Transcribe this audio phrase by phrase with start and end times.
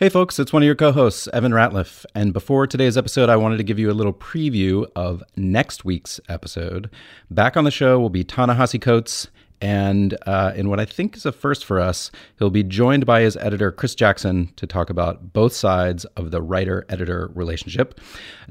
[0.00, 2.06] Hey folks, it's one of your co hosts, Evan Ratliff.
[2.14, 6.20] And before today's episode, I wanted to give you a little preview of next week's
[6.28, 6.88] episode.
[7.32, 9.26] Back on the show will be Ta-Nehisi Coates.
[9.60, 13.22] And uh, in what I think is a first for us, he'll be joined by
[13.22, 17.98] his editor, Chris Jackson, to talk about both sides of the writer editor relationship.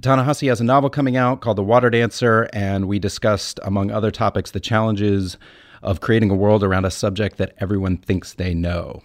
[0.01, 4.11] Ta-Nehisi has a novel coming out called The Water Dancer, and we discussed, among other
[4.11, 5.37] topics, the challenges
[5.81, 9.01] of creating a world around a subject that everyone thinks they know.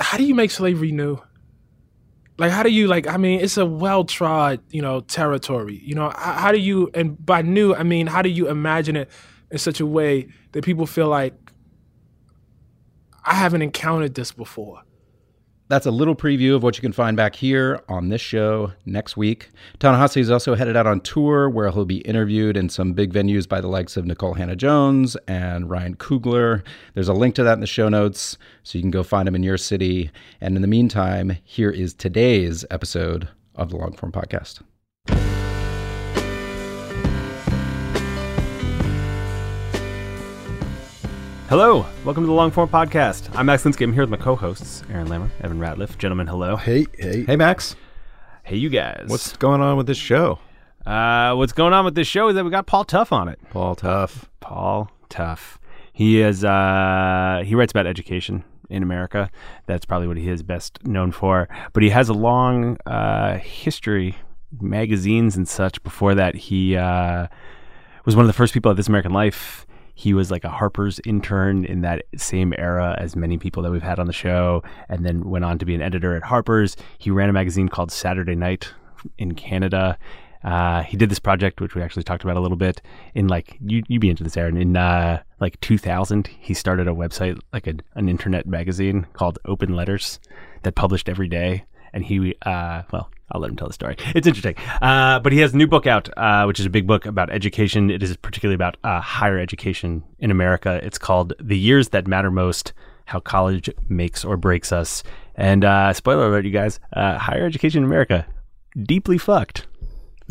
[0.00, 1.20] How do you make slavery new?
[2.40, 3.06] Like, how do you like?
[3.06, 5.78] I mean, it's a well-trod, you know, territory.
[5.84, 6.90] You know, how, how do you?
[6.94, 9.10] And by new, I mean, how do you imagine it
[9.50, 11.34] in such a way that people feel like
[13.26, 14.80] I haven't encountered this before?
[15.70, 19.16] That's a little preview of what you can find back here on this show next
[19.16, 19.50] week.
[19.78, 23.48] Ta-Nehisi is also headed out on tour where he'll be interviewed in some big venues
[23.48, 26.64] by the likes of Nikole Hannah-Jones and Ryan Coogler.
[26.94, 29.36] There's a link to that in the show notes so you can go find him
[29.36, 30.10] in your city.
[30.40, 34.62] And in the meantime, here is today's episode of the Longform Podcast.
[41.50, 43.28] Hello, welcome to the Longform Podcast.
[43.34, 43.82] I'm Max Linsky.
[43.82, 45.98] I'm here with my co-hosts, Aaron Lammer, Evan Ratliff.
[45.98, 46.54] Gentlemen, hello.
[46.54, 47.74] Hey, hey, Hey, Max.
[48.44, 49.06] Hey, you guys.
[49.08, 50.38] what's going on with this show?
[50.86, 53.40] uh, what's going on with this show is that we got Paul Tuff on it.
[53.50, 54.30] Paul Tough.
[54.38, 55.58] Paul Tuff.
[55.92, 56.44] He is.
[56.44, 59.28] Uh, he writes about education in America.
[59.66, 61.48] That's probably what he is best known for.
[61.72, 64.16] But he has a long uh, history,
[64.60, 65.82] magazines and such.
[65.82, 67.26] Before that, he uh,
[68.04, 69.66] was one of the first people at This American Life.
[70.00, 73.82] He was like a Harper's intern in that same era as many people that we've
[73.82, 76.74] had on the show, and then went on to be an editor at Harper's.
[76.96, 78.72] He ran a magazine called Saturday Night
[79.18, 79.98] in Canada.
[80.42, 82.80] Uh, he did this project, which we actually talked about a little bit
[83.14, 84.56] in like you you be into this, Aaron.
[84.56, 89.76] In uh, like 2000, he started a website, like a, an internet magazine called Open
[89.76, 90.18] Letters,
[90.62, 91.64] that published every day.
[91.92, 93.96] And he, uh, well, I'll let him tell the story.
[94.14, 94.54] It's interesting.
[94.82, 97.30] Uh, but he has a new book out, uh, which is a big book about
[97.30, 97.90] education.
[97.90, 100.80] It is particularly about uh, higher education in America.
[100.82, 102.72] It's called The Years That Matter Most
[103.04, 105.02] How College Makes or Breaks Us.
[105.36, 108.26] And uh, spoiler alert, you guys, uh, higher education in America,
[108.82, 109.66] deeply fucked.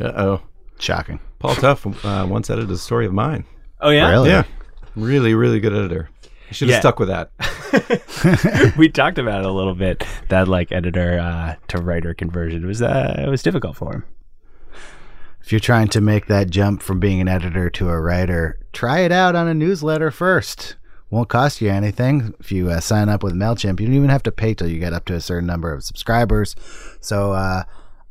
[0.01, 0.41] Uh oh.
[0.77, 1.19] Shocking.
[1.39, 3.45] Paul Tough uh, once edited a story of mine.
[3.81, 4.09] Oh, yeah?
[4.09, 4.29] Really?
[4.29, 4.43] Yeah.
[4.95, 6.09] Really, really good editor.
[6.49, 6.79] I should have Yeah.
[6.79, 7.31] stuck with that.
[8.78, 10.03] we talked about it a little bit.
[10.30, 14.06] That like editor uh, to writer conversion was uh, it was difficult for him.
[15.41, 19.00] If you're trying to make that jump from being an editor to a writer, try
[19.00, 20.75] it out on a newsletter first.
[21.09, 23.79] Won't cost you anything if you uh, sign up with Mailchimp.
[23.79, 25.84] You don't even have to pay till you get up to a certain number of
[25.84, 26.56] subscribers.
[27.02, 27.63] So uh,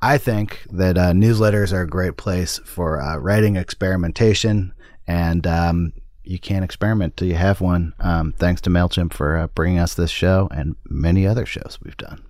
[0.03, 4.75] I think that uh, newsletters are a great place for uh, writing experimentation,
[5.07, 5.93] and um,
[6.29, 7.95] you can't experiment till you have one.
[7.99, 11.97] Um, thanks to Mailchimp for uh, bringing us this show and many other shows we've
[11.97, 12.23] done.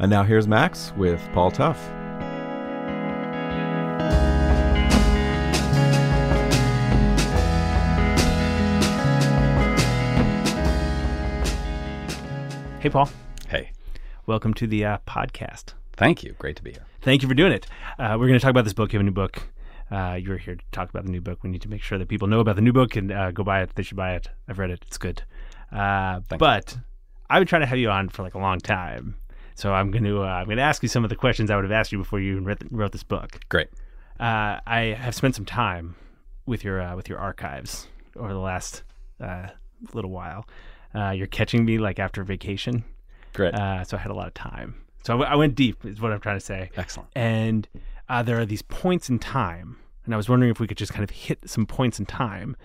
[0.00, 1.80] And now here's Max with Paul Tough.
[12.80, 13.08] Hey, Paul.
[13.48, 13.70] Hey.
[14.26, 15.74] Welcome to the uh, podcast.
[15.92, 16.34] Thank you.
[16.38, 16.84] Great to be here.
[17.00, 17.66] Thank you for doing it.
[17.96, 18.92] Uh, we're going to talk about this book.
[18.92, 19.42] You have a new book.
[19.94, 21.38] Uh, you're here to talk about the new book.
[21.44, 23.44] We need to make sure that people know about the new book and uh, go
[23.44, 23.70] buy it.
[23.74, 24.28] They should buy it.
[24.48, 24.82] I've read it.
[24.86, 25.22] It's good.
[25.70, 26.76] Uh, but
[27.30, 29.16] I've been trying to have you on for like a long time.
[29.54, 31.54] So I'm going to uh, I'm going to ask you some of the questions I
[31.56, 33.38] would have asked you before you even wrote, this book.
[33.48, 33.68] Great.
[34.18, 35.94] Uh, I have spent some time
[36.46, 37.86] with your uh, with your archives
[38.16, 38.82] over the last
[39.20, 39.48] uh,
[39.92, 40.46] little while.
[40.94, 42.84] Uh, you're catching me like after vacation,
[43.32, 43.54] Great.
[43.54, 44.74] uh, so I had a lot of time.
[45.04, 46.70] So I, w- I went deep, is what I'm trying to say.
[46.76, 47.10] Excellent.
[47.16, 47.68] And
[48.08, 50.92] uh, there are these points in time, and I was wondering if we could just
[50.92, 52.56] kind of hit some points in time,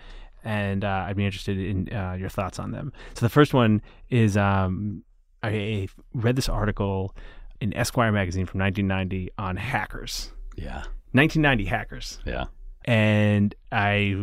[0.44, 2.92] and uh, I'd be interested in uh, your thoughts on them.
[3.16, 5.04] So the first one is um,
[5.44, 7.16] I read this article
[7.62, 10.32] in Esquire magazine from 1990 on hackers.
[10.56, 10.84] Yeah.
[11.14, 12.46] 1990 hackers Yeah.
[12.86, 14.14] and I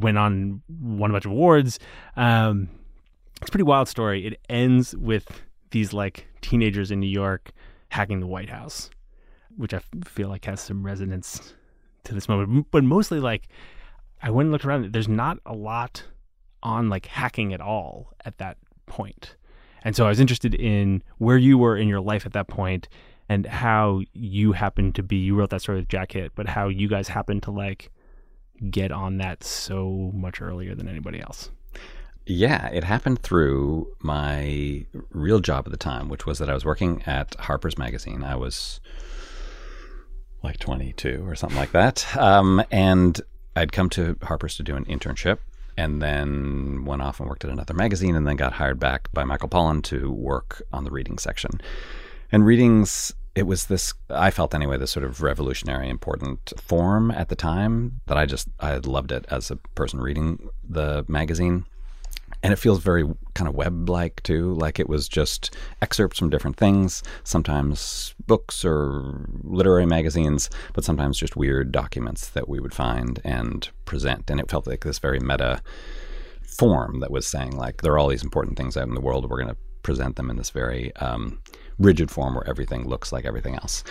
[0.00, 1.78] went on won a bunch of awards.
[2.16, 2.68] Um,
[3.40, 4.26] it's a pretty wild story.
[4.26, 7.52] It ends with these like teenagers in New York
[7.90, 8.90] hacking the White House,
[9.56, 11.54] which I feel like has some resonance
[12.04, 12.66] to this moment.
[12.70, 13.48] But mostly, like
[14.22, 14.92] I went and looked around.
[14.92, 16.04] There's not a lot
[16.62, 18.56] on like hacking at all at that
[18.86, 19.36] point.
[19.84, 22.88] And so I was interested in where you were in your life at that point
[23.28, 26.68] and how you happened to be you wrote that story with Jack Hitt, but how
[26.68, 27.90] you guys happened to like
[28.70, 31.50] get on that so much earlier than anybody else.
[32.26, 36.64] Yeah, it happened through my real job at the time, which was that I was
[36.64, 38.22] working at Harper's Magazine.
[38.22, 38.80] I was
[40.42, 42.16] like 22 or something like that.
[42.16, 43.20] Um, and
[43.54, 45.38] I'd come to Harper's to do an internship
[45.76, 49.24] and then went off and worked at another magazine and then got hired back by
[49.24, 51.60] Michael Pollan to work on the reading section.
[52.30, 57.28] And readings, it was this, I felt anyway, this sort of revolutionary, important form at
[57.28, 61.66] the time that I just, I loved it as a person reading the magazine
[62.42, 63.04] and it feels very
[63.34, 64.54] kind of web like too.
[64.54, 71.18] Like it was just excerpts from different things sometimes books or literary magazines but sometimes
[71.18, 74.30] just weird documents that we would find and present.
[74.30, 75.62] And it felt like this very meta
[76.42, 79.28] form that was saying like there are all these important things out in the world.
[79.28, 81.40] We're going to present them in this very um,
[81.78, 83.82] rigid form where everything looks like everything else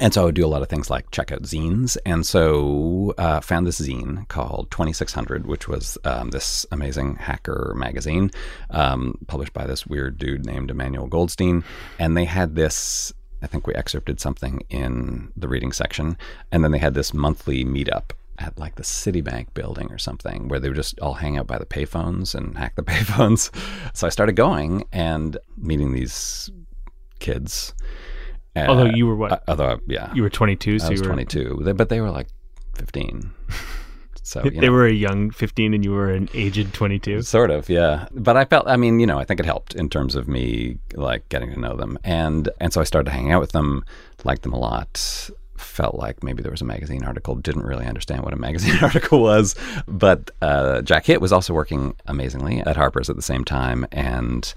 [0.00, 1.96] and so I would do a lot of things like check out zines.
[2.06, 8.30] And so uh, found this zine called 2600, which was um, this amazing hacker magazine
[8.70, 11.64] um, published by this weird dude named Emmanuel Goldstein.
[11.98, 13.12] And they had this,
[13.42, 16.16] I think we excerpted something in the reading section.
[16.52, 20.60] And then they had this monthly meetup at like the Citibank building or something where
[20.60, 23.50] they would just all hang out by the payphones and hack the payphones.
[23.96, 26.50] So I started going and meeting these
[27.18, 27.74] kids.
[28.66, 29.32] Although you were what?
[29.32, 30.12] Uh, although, yeah.
[30.14, 32.28] you were 22, so I was you were 22, but they were like
[32.76, 33.30] 15.
[34.28, 37.22] So They know, were a young 15 and you were an aged 22.
[37.22, 38.08] sort of, yeah.
[38.12, 40.76] But I felt, I mean, you know, I think it helped in terms of me
[40.92, 43.86] like getting to know them, and and so I started hanging out with them,
[44.24, 45.30] liked them a lot.
[45.56, 47.36] Felt like maybe there was a magazine article.
[47.36, 49.54] Didn't really understand what a magazine article was,
[49.86, 54.52] but uh, Jack Hitt was also working amazingly at Harper's at the same time, and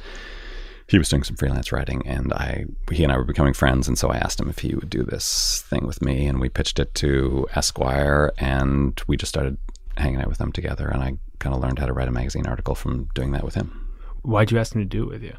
[0.87, 3.97] he was doing some freelance writing and I he and I were becoming friends and
[3.97, 6.79] so I asked him if he would do this thing with me and we pitched
[6.79, 9.57] it to Esquire and we just started
[9.97, 12.45] hanging out with them together and I kind of learned how to write a magazine
[12.45, 13.87] article from doing that with him.
[14.23, 15.35] Why'd you ask him to do it with you?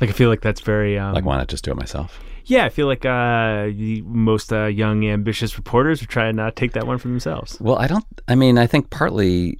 [0.00, 0.96] Like, I feel like that's very.
[0.96, 2.20] Um, Like why not just do it myself?
[2.44, 3.66] yeah, I feel like uh,
[4.04, 7.58] most uh, young, ambitious reporters would try and not take that one for themselves.
[7.60, 9.58] Well, I don't I mean, I think partly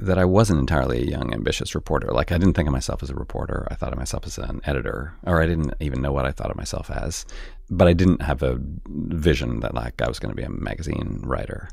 [0.00, 2.08] that I wasn't entirely a young ambitious reporter.
[2.12, 3.66] Like I didn't think of myself as a reporter.
[3.70, 6.50] I thought of myself as an editor or I didn't even know what I thought
[6.50, 7.26] of myself as.
[7.68, 8.58] But I didn't have a
[8.88, 11.68] vision that like I was going to be a magazine writer.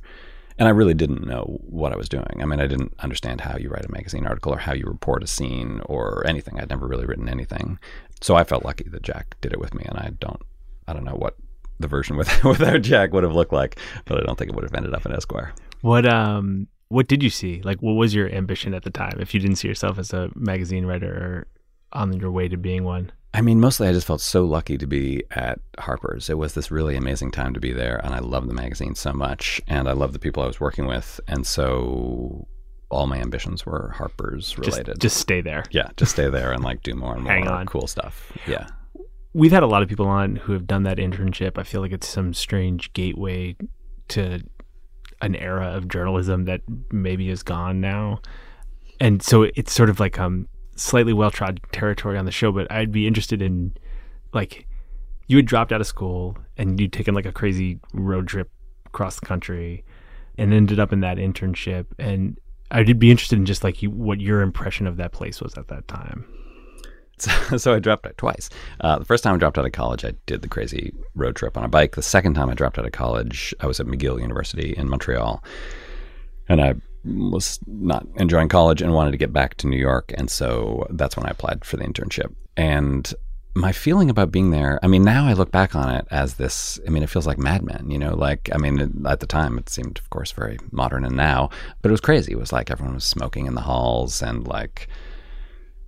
[0.58, 2.42] And I really didn't know what I was doing.
[2.42, 5.22] I mean, I didn't understand how you write a magazine article or how you report
[5.22, 6.60] a scene or anything.
[6.60, 7.78] I'd never really written anything.
[8.22, 10.42] So I felt lucky that Jack did it with me and I don't
[10.88, 11.36] I don't know what
[11.80, 14.64] the version with, without Jack would have looked like, but I don't think it would
[14.64, 15.54] have ended up in Esquire.
[15.82, 17.62] What um what did you see?
[17.64, 20.30] Like what was your ambition at the time if you didn't see yourself as a
[20.36, 21.48] magazine writer or
[21.94, 23.12] on your way to being one?
[23.34, 26.30] I mean, mostly I just felt so lucky to be at Harper's.
[26.30, 29.12] It was this really amazing time to be there, and I loved the magazine so
[29.12, 32.48] much, and I loved the people I was working with, and so
[32.90, 35.02] all my ambitions were Harper's Just, related.
[35.02, 35.66] just stay there.
[35.72, 37.66] yeah, just stay there and like do more and more on.
[37.66, 38.32] cool stuff.
[38.48, 38.68] Yeah,
[39.34, 41.58] We've had a lot of people on who have done that internship.
[41.58, 43.58] I feel like it's some strange gateway
[44.10, 44.40] to
[45.22, 48.20] an era of journalism that maybe is gone now.
[49.00, 52.72] And so it's sort of like um slightly well trod territory on the show, but
[52.72, 53.76] I'd be interested in
[54.34, 54.68] like
[55.28, 58.50] you had dropped out of school and you'd taken like a crazy road trip
[58.86, 59.84] across the country
[60.38, 62.38] and ended up in that internship and
[62.72, 65.68] I'd be interested in just like you, what your impression of that place was at
[65.68, 66.26] that time.
[67.18, 68.50] So, so I dropped out twice.
[68.82, 71.58] Uh, the first time I dropped out of college, I did the crazy road trip
[71.58, 71.96] on a bike.
[71.96, 75.44] The second time I dropped out of college, I was at McGill University in Montreal,
[76.48, 80.30] and I was not enjoying college and wanted to get back to New York, and
[80.30, 82.34] so that's when I applied for the internship.
[82.58, 83.14] And
[83.56, 86.80] my feeling about being there, I mean, now I look back on it as this.
[86.86, 88.14] I mean, it feels like Mad Men, you know.
[88.14, 91.50] Like, I mean, at the time, it seemed, of course, very modern, and now,
[91.82, 92.34] but it was crazy.
[92.34, 94.90] It was like everyone was smoking in the halls, and like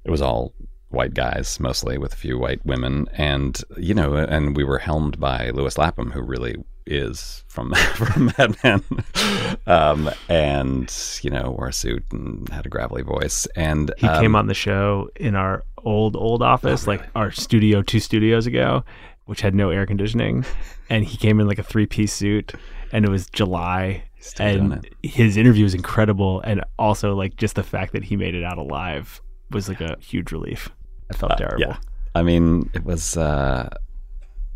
[0.05, 0.53] it was all
[0.89, 3.07] white guys mostly with a few white women.
[3.13, 8.31] And you know and we were helmed by Lewis Lapham who really is from from
[8.37, 8.83] Mad Men
[9.67, 13.45] um, and you know wore a suit and had a gravelly voice.
[13.55, 17.81] And He um, came on the show in our old old office, like our studio
[17.81, 18.83] two studios ago,
[19.25, 20.45] which had no air conditioning,
[20.89, 22.53] and he came in like a three piece suit,
[22.91, 24.03] and it was July,
[24.39, 28.43] and his interview was incredible, and also like just the fact that he made it
[28.43, 30.69] out alive was like a huge relief.
[31.09, 31.63] I felt terrible.
[31.63, 31.77] Uh, yeah
[32.15, 33.69] I mean it was uh,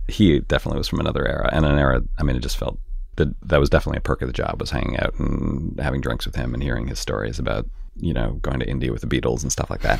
[0.07, 2.79] he definitely was from another era and an era I mean it just felt
[3.17, 6.25] that that was definitely a perk of the job was hanging out and having drinks
[6.25, 7.67] with him and hearing his stories about
[7.97, 9.99] you know going to India with the Beatles and stuff like that.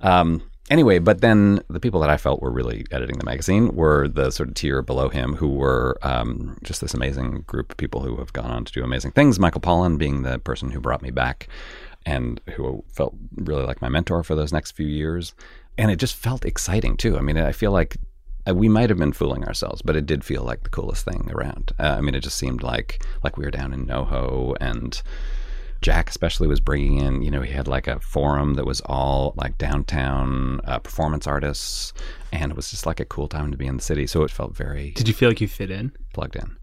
[0.00, 4.08] Um, anyway, but then the people that I felt were really editing the magazine were
[4.08, 8.02] the sort of tier below him, who were um, just this amazing group of people
[8.02, 9.38] who have gone on to do amazing things.
[9.38, 11.48] Michael Pollan being the person who brought me back
[12.04, 15.34] and who felt really like my mentor for those next few years.
[15.78, 17.18] And it just felt exciting too.
[17.18, 17.96] I mean, I feel like
[18.48, 21.30] uh, we might have been fooling ourselves, but it did feel like the coolest thing
[21.32, 21.72] around.
[21.78, 25.02] Uh, I mean, it just seemed like like we were down in NoHo and
[25.82, 29.34] Jack especially was bringing in, you know, he had like a forum that was all
[29.36, 31.92] like downtown uh, performance artists,
[32.32, 34.06] and it was just like a cool time to be in the city.
[34.06, 35.92] So it felt very Did you feel like you fit in?
[36.14, 36.56] plugged in.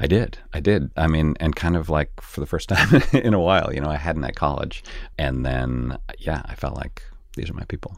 [0.00, 0.38] I did.
[0.52, 0.90] I did.
[0.96, 3.88] I mean, and kind of like for the first time in a while, you know,
[3.90, 4.82] I hadn't at college.
[5.16, 7.02] And then, yeah, I felt like
[7.36, 7.96] these are my people.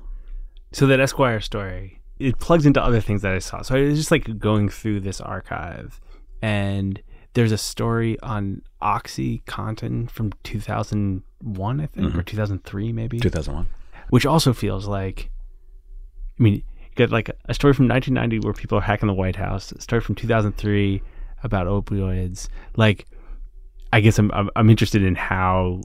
[0.75, 3.63] So that Esquire story, it plugs into other things that I saw.
[3.63, 6.01] So I was just like going through this archive,
[6.43, 7.01] and
[7.35, 12.21] there's a story on OxyContin from 2001, I think, or mm-hmm.
[12.21, 13.69] 2003, maybe, 2001.
[14.11, 15.31] which also feels like,
[16.39, 16.63] I mean, you
[16.97, 20.01] got like a story from 1990 where people are hacking the White House, a story
[20.01, 21.03] from 2003
[21.45, 22.49] about opioids.
[22.77, 23.07] Like,
[23.93, 25.83] I guess I'm I'm, I'm interested in how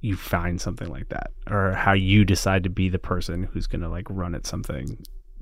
[0.00, 3.80] you find something like that or how you decide to be the person who's going
[3.80, 4.98] to like run at something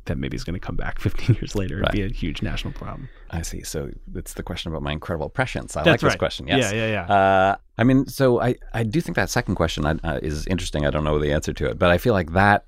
[0.06, 2.72] that maybe is going to come back 15 years later and be a huge national
[2.72, 3.08] problem.
[3.30, 3.62] I see.
[3.62, 5.76] So it's the question about my incredible prescience.
[5.76, 6.46] I That's like this question.
[6.46, 6.72] Yes.
[6.72, 7.14] Yeah, yeah, yeah.
[7.14, 10.86] Uh, I mean, so I, I do think that second question uh, is interesting.
[10.86, 12.64] I don't know the answer to it, but I feel like that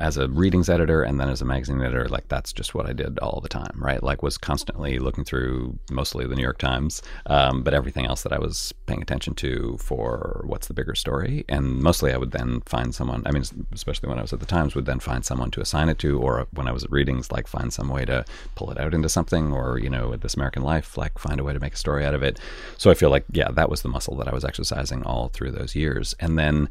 [0.00, 2.92] as a readings editor and then as a magazine editor, like that's just what I
[2.92, 4.02] did all the time, right?
[4.02, 8.32] Like was constantly looking through mostly the New York Times, um, but everything else that
[8.32, 11.44] I was paying attention to for what's the bigger story.
[11.48, 14.46] And mostly I would then find someone, I mean, especially when I was at the
[14.46, 17.30] Times, would then find someone to assign it to, or when I was at readings,
[17.30, 20.34] like find some way to pull it out into something, or, you know, at This
[20.34, 22.40] American Life, like find a way to make a story out of it.
[22.78, 25.50] So I feel like, yeah, that was the muscle that I was exercising all through
[25.50, 26.14] those years.
[26.18, 26.70] And then,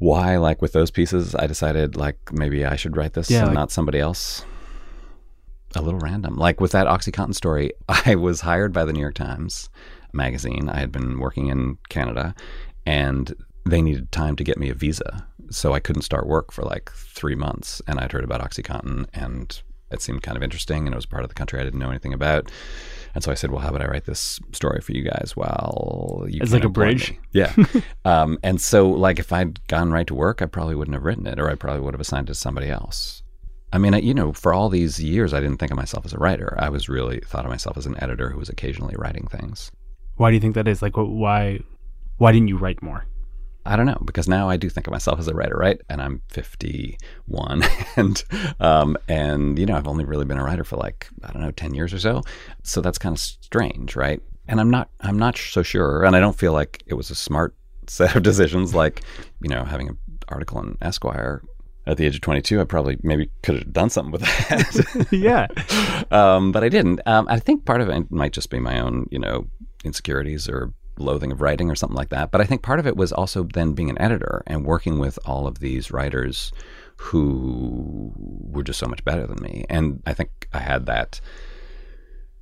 [0.00, 3.48] why like with those pieces i decided like maybe i should write this Yeah, and
[3.48, 4.44] like- not somebody else.
[5.76, 6.34] A little random.
[6.34, 9.68] Like with that oxycontin story i was hired by the new york times
[10.12, 10.68] magazine.
[10.68, 12.34] I had been working in canada
[12.84, 13.32] and
[13.68, 15.26] they needed time to get me a visa.
[15.50, 19.62] So i couldn't start work for like three months and i'd heard about oxycontin and
[19.90, 21.90] it seemed kind of interesting and it was part of the country i didn't know
[21.90, 22.50] anything about
[23.14, 26.26] and so I said, "Well, how about I write this story for you guys while
[26.28, 27.10] you can like a bridge?
[27.10, 27.54] me?" Yeah.
[28.04, 31.26] um, and so, like, if I'd gone right to work, I probably wouldn't have written
[31.26, 33.22] it, or I probably would have assigned it to somebody else.
[33.72, 36.12] I mean, I, you know, for all these years, I didn't think of myself as
[36.12, 36.56] a writer.
[36.58, 39.70] I was really thought of myself as an editor who was occasionally writing things.
[40.16, 40.82] Why do you think that is?
[40.82, 41.60] Like, why
[42.18, 43.06] why didn't you write more?
[43.66, 45.80] I don't know because now I do think of myself as a writer, right?
[45.88, 47.62] And I'm 51,
[47.96, 48.24] and
[48.58, 51.50] um, and you know I've only really been a writer for like I don't know
[51.50, 52.22] 10 years or so,
[52.62, 54.22] so that's kind of strange, right?
[54.48, 57.14] And I'm not I'm not so sure, and I don't feel like it was a
[57.14, 57.54] smart
[57.86, 59.02] set of decisions, like
[59.42, 59.98] you know having an
[60.28, 61.42] article in Esquire
[61.86, 62.60] at the age of 22.
[62.60, 65.08] I probably maybe could have done something with that.
[65.10, 65.46] yeah.
[66.10, 67.00] um, but I didn't.
[67.06, 69.46] Um, I think part of it might just be my own, you know,
[69.84, 72.30] insecurities or loathing of writing or something like that.
[72.30, 75.18] But I think part of it was also then being an editor and working with
[75.24, 76.52] all of these writers
[76.96, 79.64] who were just so much better than me.
[79.70, 81.20] And I think I had that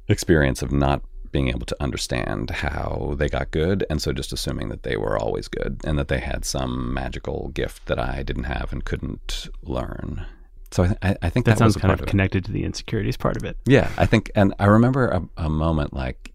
[0.09, 4.71] experience of not being able to understand how they got good and so just assuming
[4.71, 8.45] that they were always good and that they had some magical gift that I didn't
[8.45, 10.25] have and couldn't learn.
[10.71, 12.07] So I, I, I think That, that, sounds was kind of it.
[12.07, 13.57] connected to the insecurities part of it.
[13.67, 16.33] Yeah, I think, and I remember a, a moment like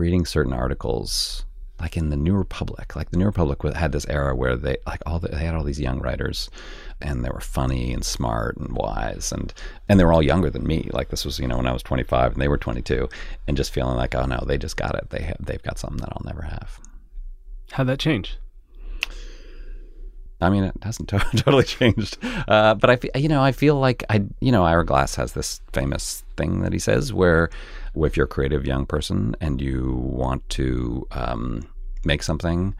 [0.00, 1.44] reading certain articles,
[1.78, 2.96] like in the New Republic.
[2.96, 5.62] Like the New Republic had this era where they like all the, they had all
[5.62, 6.50] these young writers,
[7.00, 9.52] and they were funny and smart and wise, and
[9.88, 10.88] and they were all younger than me.
[10.92, 13.08] Like this was you know when I was 25 and they were 22,
[13.46, 15.10] and just feeling like oh no, they just got it.
[15.10, 16.80] They have they've got something that I'll never have.
[17.72, 18.38] How'd that change?
[20.40, 22.16] I mean, it hasn't to- totally changed,
[22.48, 25.34] uh, but I, fe- you know, I feel like I, you know, Ira Glass has
[25.34, 27.50] this famous thing that he says where,
[27.96, 31.62] if you're a creative young person and you want to um,
[32.04, 32.74] make something,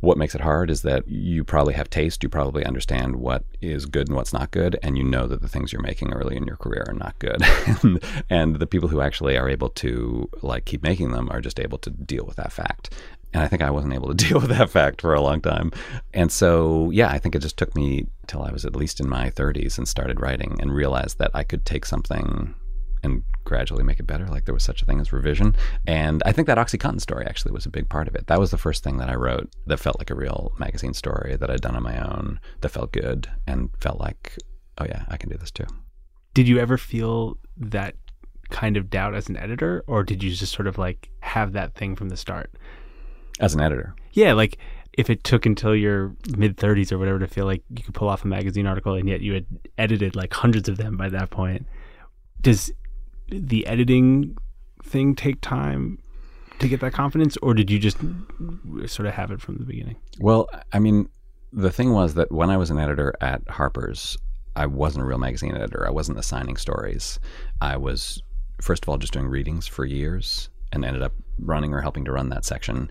[0.00, 3.84] What makes it hard is that you probably have taste, you probably understand what is
[3.84, 6.44] good and what's not good, and you know that the things you're making early in
[6.44, 7.42] your career are not good.
[7.82, 11.58] and, and the people who actually are able to like keep making them are just
[11.58, 12.94] able to deal with that fact.
[13.34, 15.72] And I think I wasn't able to deal with that fact for a long time.
[16.14, 19.08] And so, yeah, I think it just took me till I was at least in
[19.08, 22.54] my 30s and started writing and realized that I could take something
[23.02, 24.26] and gradually make it better.
[24.26, 25.56] Like there was such a thing as revision.
[25.86, 28.26] And I think that Oxycontin story actually was a big part of it.
[28.28, 31.36] That was the first thing that I wrote that felt like a real magazine story
[31.36, 34.36] that I'd done on my own, that felt good and felt like,
[34.78, 35.66] oh yeah, I can do this too.
[36.34, 37.96] Did you ever feel that
[38.50, 41.74] kind of doubt as an editor, or did you just sort of like have that
[41.74, 42.52] thing from the start?
[43.40, 43.94] As an editor.
[44.12, 44.58] Yeah, like
[44.94, 48.08] if it took until your mid 30s or whatever to feel like you could pull
[48.08, 49.46] off a magazine article and yet you had
[49.78, 51.66] edited like hundreds of them by that point,
[52.40, 52.72] does
[53.28, 54.36] the editing
[54.82, 55.98] thing take time
[56.58, 57.98] to get that confidence, or did you just
[58.86, 59.96] sort of have it from the beginning?
[60.18, 61.08] Well, I mean,
[61.52, 64.16] the thing was that when I was an editor at Harper's,
[64.56, 65.86] I wasn't a real magazine editor.
[65.86, 67.20] I wasn't assigning stories.
[67.60, 68.22] I was,
[68.60, 72.12] first of all, just doing readings for years and ended up running or helping to
[72.12, 72.90] run that section.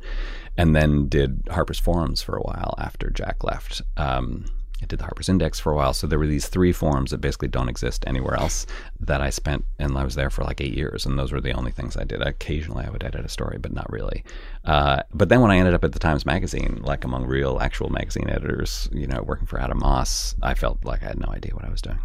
[0.58, 3.82] And then did Harper's Forums for a while after Jack left.
[3.98, 4.46] Um,
[4.88, 5.94] I did the Harper's Index for a while.
[5.94, 8.65] So there were these three forms that basically don't exist anywhere else
[9.01, 11.51] that I spent, and I was there for like eight years, and those were the
[11.51, 12.22] only things I did.
[12.22, 14.24] Occasionally I would edit a story, but not really.
[14.63, 17.89] Uh, but then when I ended up at the Times Magazine, like among real, actual
[17.89, 21.53] magazine editors, you know, working for Adam Moss, I felt like I had no idea
[21.53, 22.00] what I was doing.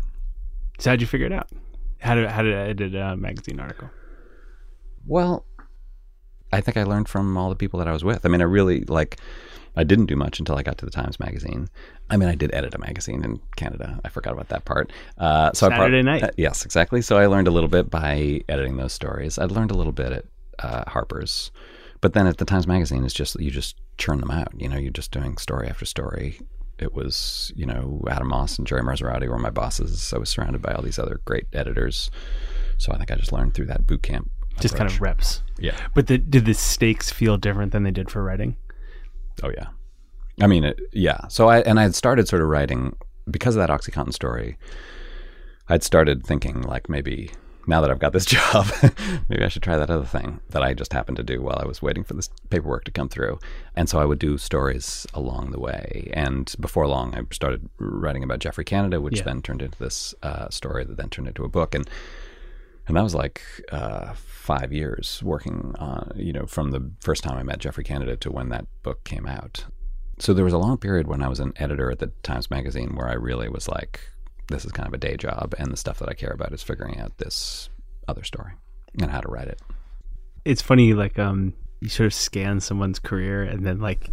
[0.80, 1.48] So how'd you figure it out?
[2.00, 3.90] How did how did I edit a magazine article?
[5.06, 5.46] Well,
[6.52, 8.26] I think I learned from all the people that I was with.
[8.26, 9.20] I mean, I really like.
[9.76, 11.68] I didn't do much until I got to the Times Magazine.
[12.10, 14.00] I mean, I did edit a magazine in Canada.
[14.04, 14.92] I forgot about that part.
[15.16, 16.22] Uh, so Saturday I prob- night.
[16.22, 17.00] uh, yes, exactly.
[17.00, 19.38] So I learned a little bit by editing those stories.
[19.38, 20.24] I'd learned a little bit at
[20.58, 21.50] uh, Harper's,
[22.00, 24.52] but then at the Times Magazine, it's just you just churn them out.
[24.56, 26.38] You know, you're just doing story after story.
[26.78, 30.12] It was, you know, Adam Moss and Gerry Marzorati were my bosses.
[30.12, 32.10] I was surrounded by all these other great editors.
[32.76, 34.30] So I think I just learned through that boot camp.
[34.60, 35.42] Just kind of reps.
[35.58, 35.76] Yeah.
[35.94, 38.56] But the, did the stakes feel different than they did for writing?
[39.42, 39.68] Oh yeah.
[40.40, 41.28] I mean, it, yeah.
[41.28, 42.96] So I and I had started sort of writing
[43.30, 44.56] because of that OxyContin story.
[45.68, 47.30] I'd started thinking like maybe
[47.68, 48.66] now that I've got this job,
[49.28, 51.64] maybe I should try that other thing that I just happened to do while I
[51.64, 53.38] was waiting for this paperwork to come through.
[53.76, 56.10] And so I would do stories along the way.
[56.12, 59.24] And before long, I started writing about Geoffrey Canada, which Yeah.
[59.24, 61.74] then turned into this uh, story that then turned into a book.
[61.76, 61.88] And
[62.86, 67.36] and that was like uh, five years working on, you know, from the first time
[67.36, 69.64] I met Geoffrey Canada to when that book came out.
[70.18, 72.94] So there was a long period when I was an editor at the Times Magazine
[72.94, 74.00] where I really was like,
[74.48, 76.62] this is kind of a day job, and the stuff that I care about is
[76.62, 77.70] figuring out this
[78.08, 78.52] other story
[79.00, 79.60] and how to write it.
[80.44, 84.10] It's funny, like um, you sort of scan someone's career, and then like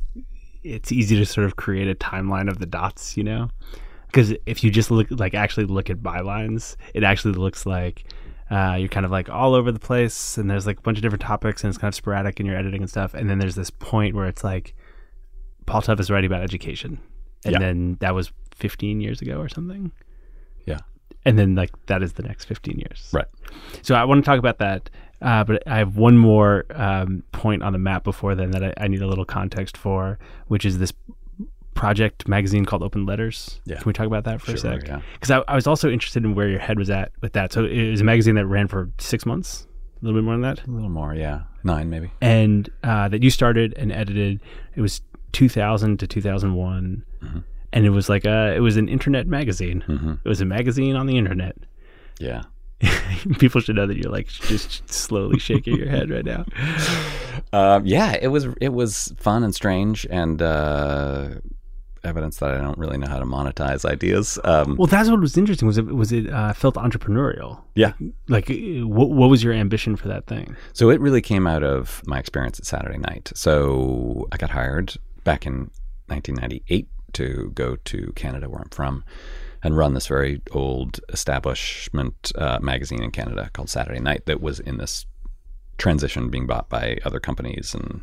[0.64, 3.50] it's easy to sort of create a timeline of the dots, you know?
[4.08, 8.06] Because if you just look, like actually look at bylines, it actually looks like
[8.52, 11.02] uh, you're kind of like all over the place, and there's like a bunch of
[11.02, 13.14] different topics, and it's kind of sporadic in your editing and stuff.
[13.14, 14.76] And then there's this point where it's like
[15.66, 17.00] Paul Tough is writing about education,
[17.46, 17.60] and Yeah.
[17.60, 19.92] then that was 15 years ago or something.
[20.66, 20.80] Yeah.
[21.26, 23.10] And then like that is the next 15 years.
[23.14, 23.28] Right.
[23.82, 24.90] So I want to talk about that,
[25.22, 28.74] uh, but I have one more um, point on the map before then that I,
[28.78, 30.94] I need a little context for, which is this
[31.80, 33.62] project magazine called Open Letters.
[33.66, 33.78] Yeah.
[33.78, 34.86] Can we talk about that for a Sure, sec?
[34.88, 35.00] yeah.
[35.14, 37.54] Because I, I was also interested in where your head was at with that.
[37.54, 39.66] So it was a magazine that ran for six months,
[40.02, 41.44] a little bit more than that, A little more, yeah.
[41.64, 42.12] Nine, maybe.
[42.22, 44.42] and uh, that you started and edited.
[44.76, 47.06] It was 2000 to 2001.
[47.24, 47.40] Mm-hmm.
[47.72, 49.84] And it was like a, it was an internet magazine.
[49.88, 50.14] Mm-hmm.
[50.24, 51.56] It was a magazine on the internet.
[52.20, 52.44] Yeah.
[53.40, 56.46] People should know that you're like just slowly shaking your head right now.
[57.52, 61.30] Um, yeah, it was it was fun and strange and uh,
[62.04, 64.40] evidence that I don't really know how to monetize ideas.
[64.44, 65.68] Um, Well, that's what was interesting.
[65.68, 67.62] Was it was it uh, felt entrepreneurial?
[67.76, 67.94] yeah,
[68.28, 70.56] Like, uh, what what was your ambition for that thing?
[70.74, 73.32] So it really came out of my experience at Saturday night.
[73.36, 75.70] So I got hired back in
[76.08, 79.04] 1998 to go to Canada, where I'm from,
[79.64, 84.60] and run this very old establishment uh, magazine in Canada called Saturday Night that was
[84.60, 85.06] in this
[85.78, 88.02] transition being bought by other companies and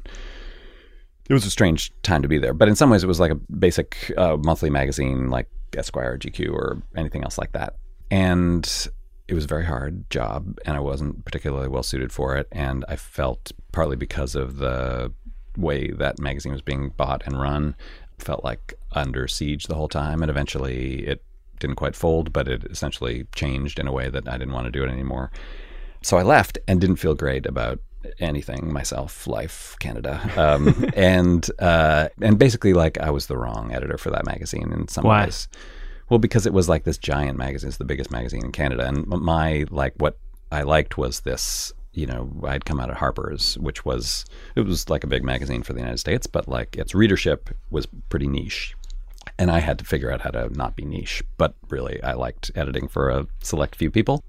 [1.29, 3.31] it was a strange time to be there but in some ways it was like
[3.31, 7.77] a basic uh, monthly magazine like esquire or gq or anything else like that.
[8.11, 8.89] And
[9.29, 12.85] it was a very hard job and i wasn't particularly well suited for it and
[12.89, 15.13] i felt partly because of the
[15.57, 17.75] way that magazine was being bought and run
[18.19, 21.25] felt like under siege the whole time and eventually it
[21.59, 24.71] didn't quite fold but it essentially changed in a way that i didn't want to
[24.71, 25.31] do it anymore.
[26.03, 27.81] So I left and didn't feel great about
[28.19, 33.99] anything myself, life, Canada, um, and uh, and basically like I was the wrong editor
[33.99, 35.25] for that magazine in some Why?
[35.25, 35.49] ways.
[36.09, 39.07] Well, because it was like this giant magazine, it's the biggest magazine in Canada, and
[39.07, 40.19] my like what
[40.53, 41.73] I liked was this.
[41.93, 45.63] You know, I'd come out of Harper's, which was it was like a big magazine
[45.63, 48.75] for the United States, but like its readership was pretty niche
[49.39, 51.23] and I had to figure out how to not be niche.
[51.37, 54.25] But really, I liked editing for a select few people.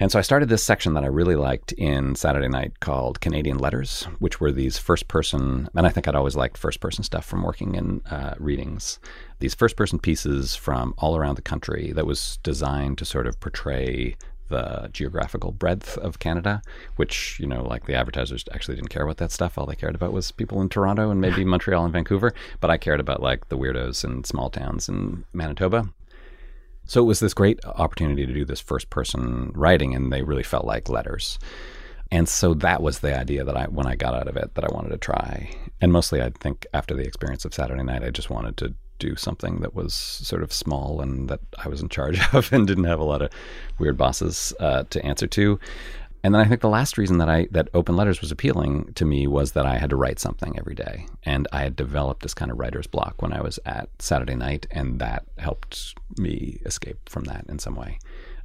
[0.00, 3.58] And so I started this section that I really liked in Saturday Night called Canadian
[3.58, 7.26] Letters, which were these first person, and I think I'd always liked first person stuff
[7.26, 8.98] from working in uh, readings.
[9.40, 13.38] These first person pieces from all around the country that was designed to sort of
[13.40, 14.16] portray
[14.48, 16.62] the geographical breadth of Canada,
[16.96, 19.58] which, you know, like the advertisers actually didn't care about that stuff.
[19.58, 22.32] All they cared about was people in Toronto and maybe Montreal and Vancouver.
[22.58, 25.90] But I cared about like the weirdos in small towns in Manitoba.
[26.90, 30.42] So it was this great opportunity to do this first person writing, and they really
[30.42, 31.38] felt like letters.
[32.10, 34.64] And so that was the idea that I, when I got out of it, that
[34.64, 35.54] I wanted to try.
[35.80, 39.14] And mostly, I think after the experience of Saturday night, I just wanted to do
[39.14, 42.82] something that was sort of small and that I was in charge of and didn't
[42.82, 43.30] have a lot of
[43.78, 45.60] weird bosses uh, to answer to.
[46.22, 49.04] And then I think the last reason that I that open letters was appealing to
[49.04, 52.34] me was that I had to write something every day, and I had developed this
[52.34, 57.08] kind of writer's block when I was at Saturday night, and that helped me escape
[57.08, 57.98] from that in some way.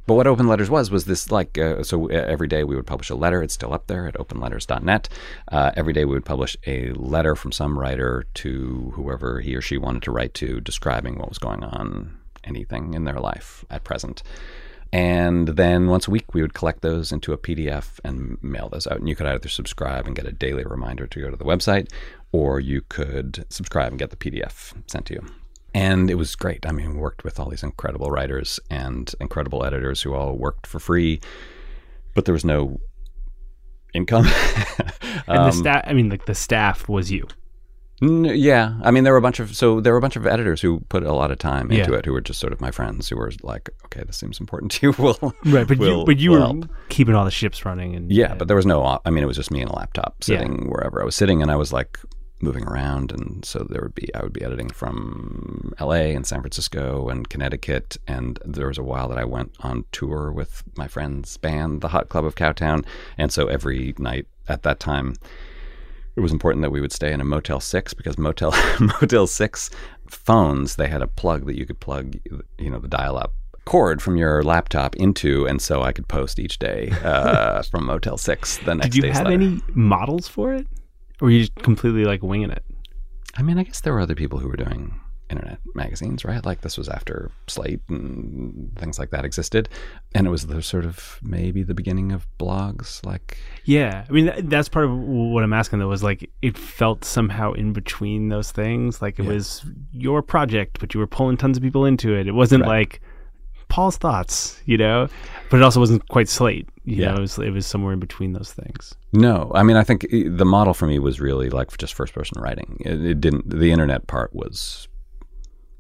[0.08, 3.10] But what Open Letters was was this like uh, so every day we would publish
[3.10, 3.42] a letter.
[3.42, 5.10] It's still up there at openletters.net.
[5.52, 9.62] Uh, every day we would publish a letter from some writer to whoever he or
[9.62, 13.84] she wanted to write to, describing what was going on, anything in their life at
[13.84, 14.22] present.
[14.96, 18.88] And then once a week, we would collect those into a PDF and mail those
[18.88, 18.98] out.
[18.98, 21.92] And you could either subscribe and get a daily reminder to go to the website,
[22.32, 25.26] or you could subscribe and get the PDF sent to you.
[25.74, 26.66] And it was great.
[26.66, 30.66] I mean, we worked with all these incredible writers and incredible editors who all worked
[30.66, 31.20] for free,
[32.14, 32.80] but there was no
[33.94, 34.28] income.
[35.28, 37.28] And Um, the staff, I mean, like the staff was you.
[38.02, 40.62] Yeah, I mean, there were a bunch of so there were a bunch of editors
[40.62, 42.00] who put a lot of time into Yeah.
[42.00, 44.72] it, who were just sort of my friends, who were like, "Okay, this seems important
[44.74, 47.32] to you." We'll Right, but you, we'll- but you we'll were help." keeping all the
[47.32, 49.00] ships running, and Yeah, uh, but there was no.
[49.06, 50.40] I mean, it was just me and a laptop Yeah.
[50.40, 51.98] sitting wherever I was sitting, and I was like
[52.42, 56.14] moving around, and so there would be I would be editing from L.A.
[56.14, 60.34] and San Francisco and Connecticut, and there was a while that I went on tour
[60.34, 62.84] with my friend's band, the Hot Club of Cowtown,
[63.18, 65.16] and so every night at that time.
[66.15, 69.69] It was important that we would stay in a Motel Six because Motel Motel Six
[70.10, 72.15] phones they had a plug that you could plug,
[72.58, 73.34] you know, the dial-up
[73.65, 78.17] cord from your laptop into, and so I could post each day uh, from Motel
[78.17, 79.34] Six the next did you have letter.
[79.34, 80.67] any models for it,
[81.19, 82.63] or were you just completely like winging it?
[83.36, 84.99] I mean, I guess there were other people who were doing
[85.30, 86.46] internet magazines, right?
[86.46, 89.70] Like this was after Slate and things like that existed,
[90.14, 93.04] and it was the sort of maybe the beginning of blogs.
[93.06, 95.88] Like, Yeah, I mean that, that's part of what I'm asking though.
[95.88, 99.02] Was like it felt somehow in between those things.
[99.02, 99.34] Like it Yeah.
[99.34, 102.28] was your project, but you were pulling tons of people into it.
[102.28, 102.70] It wasn't Right.
[102.80, 103.02] like
[103.68, 105.08] Paul's thoughts, you know,
[105.50, 106.70] but it also wasn't quite Slate.
[106.84, 107.12] You Yeah.
[107.12, 108.94] know, it was, it was somewhere in between those things.
[109.12, 112.14] no, I mean, I think eh, the model for me was really like just first
[112.14, 112.78] person writing.
[112.82, 113.50] It, it didn't.
[113.50, 114.88] The internet part was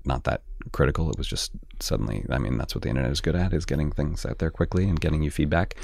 [0.05, 0.41] not that
[0.71, 1.09] critical.
[1.09, 2.25] It was just suddenly.
[2.29, 4.87] I mean, that's what the internet is good at: is getting things out there quickly
[4.87, 5.75] and getting you feedback.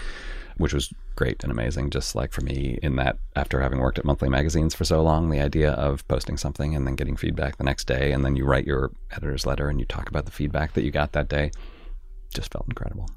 [0.57, 1.89] which was great and amazing.
[1.89, 5.29] Just like for me, in that after having worked at monthly magazines for so long,
[5.29, 8.45] the idea of posting something and then getting feedback the next day, and then you
[8.45, 11.51] write your editor's letter and you talk about the feedback that you got that day,
[12.33, 13.09] just felt incredible.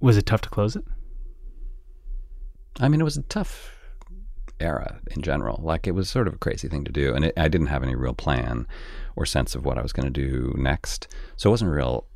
[0.00, 0.84] Was it tough to close it?
[2.80, 3.76] I mean, it was a tough
[4.58, 5.60] era in general.
[5.62, 7.82] Like it was sort of a crazy thing to do, and it, I didn't have
[7.82, 8.66] any real plan
[9.16, 11.08] or sense of what I was going to do next.
[11.36, 12.06] So it wasn't a real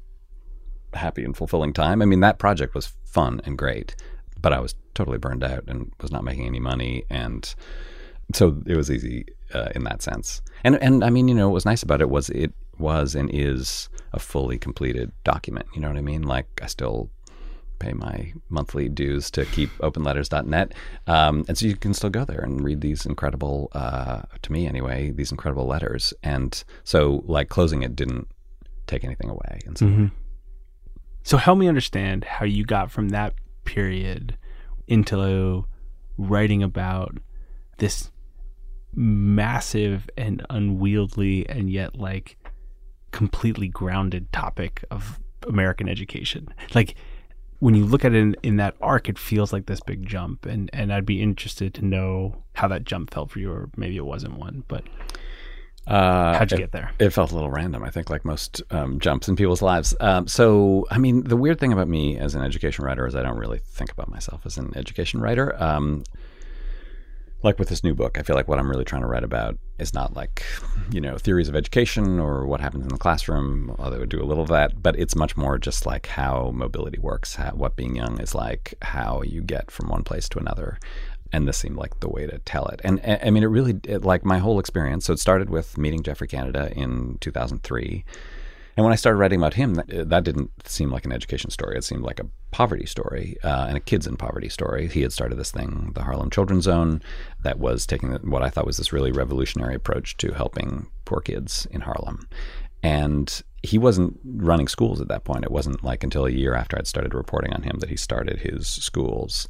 [0.94, 2.02] happy and fulfilling time.
[2.02, 3.94] I mean, that project was fun and great,
[4.40, 7.54] but I was totally burned out and was not making any money, and
[8.34, 10.42] so it was easy uh, in that sense.
[10.64, 13.30] And and I mean, you know, what was nice about it was it was and
[13.32, 15.66] is a fully completed document.
[15.74, 16.22] You know what I mean?
[16.22, 17.10] Like I still
[17.78, 20.72] pay my monthly dues to keep openletters.net.
[21.06, 24.66] Um, and so you can still go there and read these incredible, uh, to me
[24.66, 26.12] anyway, these incredible letters.
[26.22, 28.28] And so, like, closing it didn't
[28.86, 29.60] take anything away.
[29.66, 29.86] And so,
[31.22, 33.34] So help me understand how you got from that
[33.64, 34.38] period
[34.86, 35.66] into
[36.16, 37.18] writing about
[37.78, 38.10] this
[38.94, 42.38] massive and unwieldy and yet like
[43.10, 46.48] completely grounded topic of American education.
[46.74, 46.94] Like
[47.66, 50.46] when you look at it in, in that arc, it feels like this big jump,
[50.46, 53.96] and and I'd be interested to know how that jump felt for you, or maybe
[53.96, 54.62] it wasn't one.
[54.68, 54.84] But
[55.88, 56.92] uh, how'd you it- get there?
[57.00, 59.96] It felt a little random, I think, like most um, jumps in people's lives.
[59.98, 63.24] Um, so, I mean, the weird thing about me as an education writer is I
[63.24, 65.60] don't really think about myself as an education writer.
[65.60, 66.04] Um,
[67.46, 69.56] like with this new book, I feel like what I'm really trying to write about
[69.78, 70.44] is not like,
[70.90, 74.26] you know, theories of education or what happens in the classroom, although I do a
[74.26, 77.96] little of that, but it's much more just like how mobility works, how, what being
[77.96, 80.78] young is like, how you get from one place to another.
[81.32, 82.80] And this seemed like the way to tell it.
[82.84, 85.06] And I mean, it really, it, like my whole experience.
[85.06, 88.04] So it started with meeting Geoffrey Canada in 2003
[88.76, 91.78] and when I started writing about him, that, that, didn't seem like an education story.
[91.78, 94.88] It seemed like a poverty story uh, and a kids in poverty story.
[94.88, 97.02] He had started this thing, the Harlem Children's Zone,
[97.42, 101.66] that was taking what I thought was this really revolutionary approach to helping poor kids
[101.70, 102.28] in Harlem.
[102.82, 105.44] And he wasn't running schools at that point.
[105.44, 108.38] It wasn't like until a year after I'd started reporting on him that he started
[108.38, 109.48] his schools.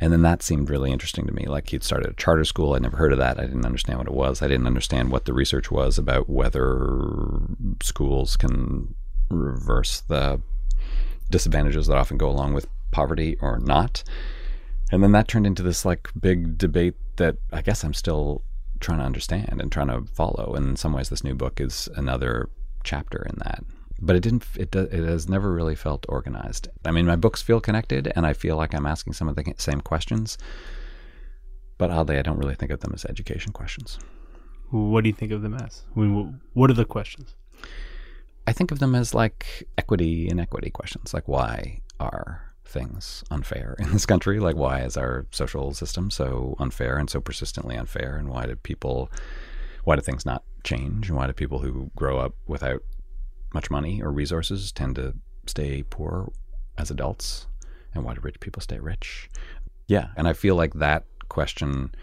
[0.00, 1.44] And then that seemed really interesting to me.
[1.46, 2.74] Like he'd started a charter school.
[2.74, 3.38] I'd never heard of that.
[3.38, 4.40] I didn't understand what it was.
[4.40, 7.40] I didn't understand what the research was about whether
[7.82, 8.94] schools can
[9.28, 10.40] reverse the
[11.30, 14.02] disadvantages that often go along with poverty or not.
[14.90, 18.42] And then that turned into this like big debate that I guess I'm still
[18.80, 20.54] trying to understand and trying to follow.
[20.54, 22.48] And in some ways, this new book is another
[22.88, 23.62] chapter in that.
[24.00, 26.68] But it didn't it, does, it has never really felt organized.
[26.84, 29.44] I mean my books feel connected and i feel like i'm asking some of the
[29.58, 30.38] same questions.
[31.76, 33.98] But oddly i don't really think of them as education questions.
[34.70, 35.84] What do you think of them as?
[35.96, 37.34] I mean, what are the questions?
[38.46, 43.92] I think of them as like equity inequity questions like why are things unfair in
[43.92, 44.38] this country?
[44.40, 48.16] Like why is our social system so unfair and so persistently unfair?
[48.16, 49.10] And why do people
[49.88, 52.82] why do things not change and why do people who grow up without
[53.54, 55.14] much money or resources tend to
[55.46, 56.30] stay poor
[56.76, 57.46] as adults,
[57.94, 59.30] and why do rich people stay rich?
[59.86, 61.94] Yeah, and I feel like that question.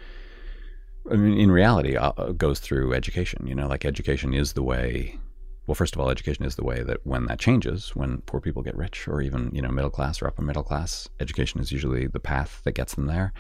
[1.12, 3.46] I mean, in reality, uh, goes through education.
[3.46, 5.20] You know, like education is the way.
[5.68, 8.64] Well, first of all, education is the way that when that changes, when poor people
[8.64, 12.08] get rich, or even you know middle class or upper middle class, education is usually
[12.08, 13.32] the path that gets them there.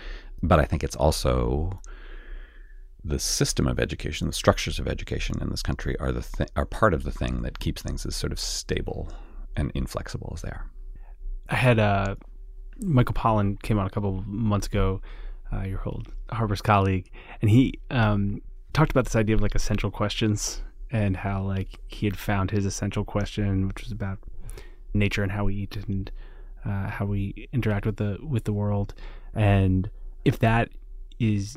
[0.43, 1.79] But I think it's also
[3.07, 6.65] the system of education, the structures of education in this country are the th- are
[6.65, 9.11] part of the thing that keeps things as sort of stable
[9.55, 10.69] and inflexible as they are.
[11.49, 12.15] I had uh,
[12.79, 15.01] Michael Pollan came on a couple of months ago,
[15.53, 18.41] uh, your old Harper's colleague, and he um,
[18.73, 22.65] talked about this idea of like essential questions and how like he had found his
[22.65, 24.17] essential question, which was about
[24.95, 26.11] nature and how we eat and
[26.65, 28.95] uh, how we interact with the with the world,
[29.35, 29.91] and
[30.23, 30.69] if that
[31.19, 31.55] is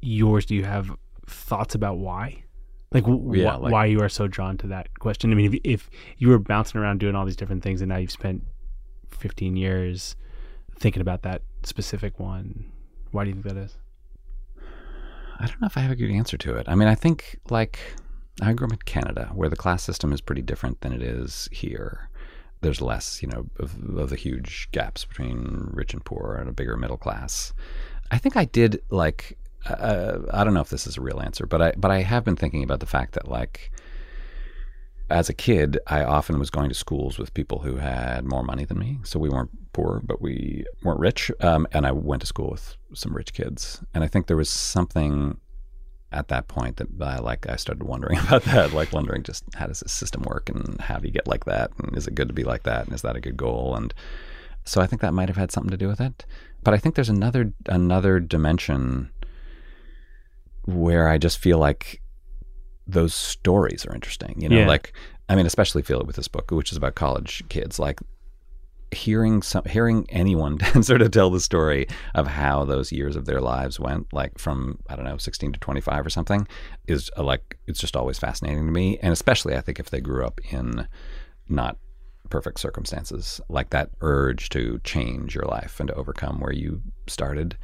[0.00, 0.90] yours do you have
[1.26, 2.44] thoughts about why?
[2.92, 5.30] Like, wh- yeah, like, why you are so drawn to that question?
[5.30, 7.98] I mean if, if you were bouncing around doing all these different things and now
[7.98, 8.42] you've spent
[9.12, 10.16] 15 years
[10.78, 12.72] thinking about that specific one
[13.12, 13.76] why do you think that is?
[15.38, 16.68] I don't know if i have a good answer to it.
[16.68, 17.78] I mean i think like
[18.42, 21.48] i grew up in canada where the class system is pretty different than it is
[21.52, 22.08] here.
[22.62, 26.52] There's less you know of, of the huge gaps between rich and poor and a
[26.52, 27.52] bigger middle class.
[28.10, 31.46] I think i did like uh, I don't know if this is a real answer,
[31.46, 33.70] but I but I have been thinking about the fact that like
[35.10, 38.64] as a kid, I often was going to schools with people who had more money
[38.64, 39.00] than me.
[39.02, 41.32] So we weren't poor, but we weren't rich.
[41.40, 44.48] Um, and I went to school with some rich kids, and I think there was
[44.48, 45.36] something
[46.12, 49.66] at that point that I like I started wondering about that, like wondering just how
[49.66, 52.28] does this system work and how do you get like that and is it good
[52.28, 53.94] to be like that and is that a good goal and
[54.64, 56.26] so I think that might have had something to do with it.
[56.62, 59.10] But I think there's another another dimension
[60.64, 62.00] where I just feel like
[62.86, 64.34] those stories are interesting.
[64.38, 64.66] You know, yeah.
[64.66, 64.92] like
[65.28, 67.78] I mean, especially feel it with this book, which is about college kids.
[67.78, 68.00] Like
[68.92, 73.40] hearing some, hearing anyone sort of tell the story of how those years of their
[73.40, 76.46] lives went, like from I don't know, sixteen to twenty five or something,
[76.88, 78.98] is uh, like it's just always fascinating to me.
[78.98, 80.86] And especially, I think if they grew up in
[81.48, 81.76] not
[82.28, 87.56] perfect circumstances, like that urge to change your life and to overcome where you started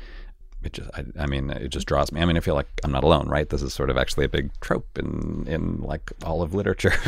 [0.62, 2.92] it just I, I, mean it just draws me i mean i feel like i'm
[2.92, 3.48] not alone right?
[3.48, 6.94] This is sort of actually a big trope in in like all of literature.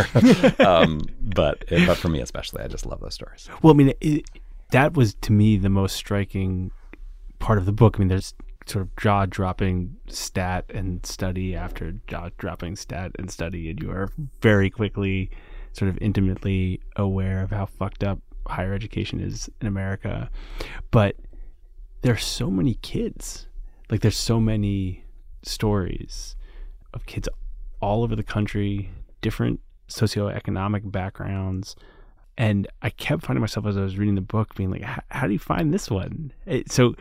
[0.58, 3.48] Um, but but for me especially i just love those stories.
[3.62, 4.24] Well i mean it,
[4.70, 6.70] that was to me the most striking
[7.38, 7.96] part of the book.
[7.96, 8.34] I mean there's
[8.66, 13.90] sort of jaw dropping stat and study after jaw dropping stat and study and you
[13.90, 14.10] are
[14.42, 15.30] very quickly
[15.72, 20.30] sort of intimately aware of how fucked up higher education is in america.
[20.90, 21.16] But
[22.02, 23.46] there's so many kids.
[23.90, 25.04] Like there's so many
[25.42, 26.36] stories
[26.94, 27.28] of kids
[27.80, 31.74] all over the country, different socioeconomic backgrounds.
[32.36, 35.32] And I kept finding myself as I was reading the book being like, how do
[35.32, 36.32] you find this one?
[36.46, 36.94] It, so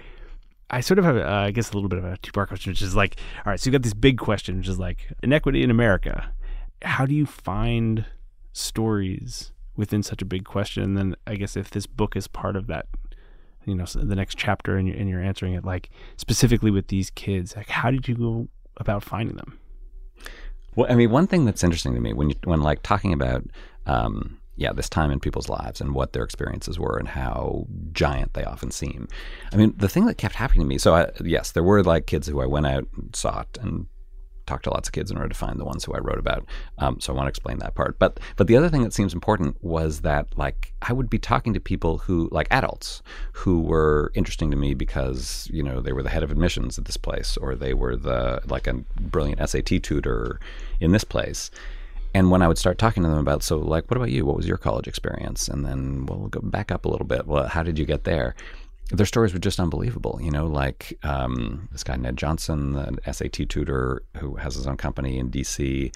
[0.70, 2.72] I sort of have, uh, I guess, a little bit of a two part question,
[2.72, 5.64] which is like, all right, so you got this big question, which is like inequity
[5.64, 6.32] in America.
[6.82, 8.06] How do you find
[8.54, 10.84] stories within such a big question?
[10.84, 12.88] And then I guess if this book is part of that
[13.68, 17.10] you know, the next chapter, and you're, and you're answering it like specifically with these
[17.12, 17.56] kids.
[17.56, 19.60] Like, how did you go about finding them?
[20.76, 23.44] Well, I mean, one thing that's interesting to me when you when like talking about
[23.86, 28.34] um, yeah this time in people's lives and what their experiences were and how giant
[28.34, 29.08] they often seem.
[29.52, 30.78] I mean, the thing that kept happening to me.
[30.78, 33.88] So I, yes, there were like kids who I went out and sought and
[34.48, 36.46] talked to lots of kids in order to find the ones who I wrote about.
[36.80, 38.00] Um, so I want to explain that part.
[38.00, 41.54] But but the other thing that seems important was that like I would be talking
[41.54, 43.02] to people who like adults
[43.34, 46.86] who were interesting to me because you know they were the head of admissions at
[46.86, 50.40] this place or they were the like a brilliant SAT tutor
[50.80, 51.52] in this place.
[52.14, 54.26] And when I would start talking to them about, so like, what about you?
[54.26, 55.48] What was your college experience?
[55.48, 57.28] And then we'll go back up a little bit.
[57.28, 58.34] Well, how did you get there?
[58.90, 60.20] Their stories were just unbelievable.
[60.22, 64.78] You know, like um, this guy Ned Johnson, the SAT tutor who has his own
[64.78, 65.94] company in DC,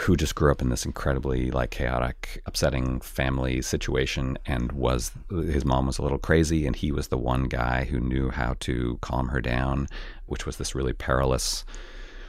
[0.00, 5.64] who just grew up in this incredibly like chaotic, upsetting family situation, and was his
[5.64, 8.98] mom was a little crazy, and he was the one guy who knew how to
[9.02, 9.88] calm her down,
[10.26, 11.64] which was this really perilous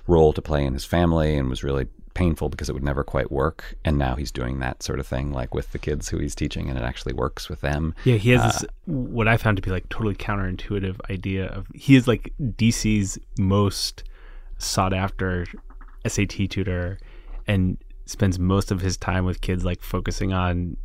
[0.08, 3.32] role to play in his family, and was really painful because it would never quite
[3.32, 3.76] work.
[3.84, 6.70] And now he's doing that sort of thing, like with the kids who he's teaching,
[6.70, 7.96] and it actually works with them.
[8.06, 11.68] Yeah, he has uh, this, what I found to be like totally counterintuitive idea of
[11.74, 14.04] he is like DC's most
[14.58, 15.46] sought after
[16.08, 17.00] SAT tutor
[17.48, 20.78] and spends most of his time with kids like focusing on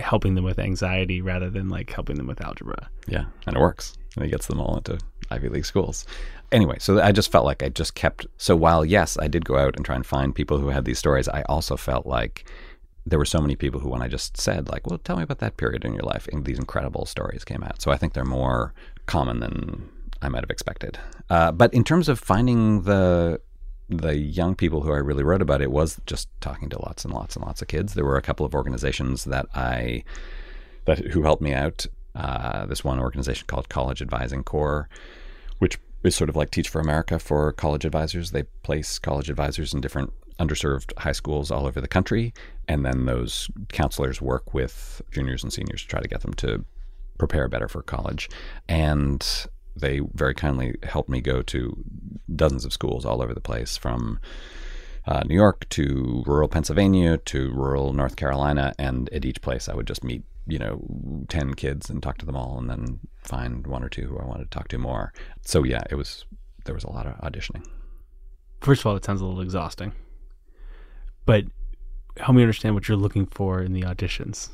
[0.00, 2.88] helping them with anxiety rather than like helping them with algebra.
[3.06, 3.94] Yeah, and it works.
[4.16, 4.98] And he gets them all into
[5.30, 6.06] Ivy League schools
[6.52, 8.26] anyway, so I just felt like I just kept.
[8.36, 10.98] So while yes, I did go out and try and find people who had these
[10.98, 12.44] stories, I also felt like
[13.04, 15.38] there were so many people who, when I just said like, "Well, tell me about
[15.38, 17.82] that period in your life," and these incredible stories came out.
[17.82, 18.74] So I think they're more
[19.06, 19.88] common than
[20.20, 20.98] I might have expected.
[21.28, 23.40] Uh, but in terms of finding the
[23.88, 27.12] the young people who I really wrote about, it was just talking to lots and
[27.12, 27.94] lots and lots of kids.
[27.94, 30.04] There were a couple of organizations that I
[30.84, 31.86] that who helped me out.
[32.14, 34.88] Uh, this one organization called College Advising Corps,
[35.58, 38.30] which is sort of like Teach for America for college advisors.
[38.30, 42.34] They place college advisors in different underserved high schools all over the country,
[42.68, 46.64] and then those counselors work with juniors and seniors to try to get them to
[47.18, 48.28] prepare better for college.
[48.68, 49.26] And
[49.76, 51.84] they very kindly helped me go to
[52.34, 54.18] dozens of schools all over the place from
[55.06, 58.74] uh, New York to rural Pennsylvania to rural North Carolina.
[58.78, 60.82] And at each place, I would just meet you know,
[61.28, 64.24] 10 kids and talk to them all and then find one or two who I
[64.24, 65.12] wanted to talk to more.
[65.42, 66.24] So yeah, it was,
[66.64, 67.64] there was a lot of auditioning.
[68.60, 69.92] First of all, it sounds a little exhausting,
[71.26, 71.44] but
[72.18, 74.50] help me understand what you're looking for in the auditions.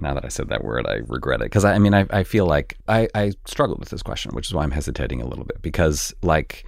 [0.00, 2.22] Now that I said that word, I regret it because I, I, mean, I, I
[2.22, 5.44] feel like I, I struggled with this question, which is why I'm hesitating a little
[5.44, 6.64] bit because, like,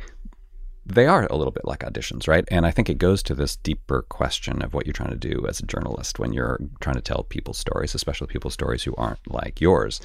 [0.95, 2.45] they are a little bit like auditions, right?
[2.51, 5.47] And I think it goes to this deeper question of what you're trying to do
[5.49, 9.31] as a journalist when you're trying to tell people's stories, especially people's stories who aren't
[9.31, 10.01] like yours.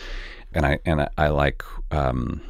[0.53, 2.41] And I and I, I like um,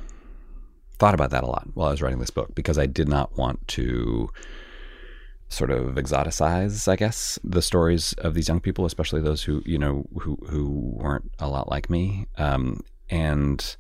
[0.98, 3.38] thought about that a lot while I was writing this book because I did not
[3.38, 4.30] want to
[5.48, 9.78] sort of exoticize, I guess, the stories of these young people, especially those who you
[9.78, 12.28] know who who weren't a lot like me.
[12.38, 13.76] Um, and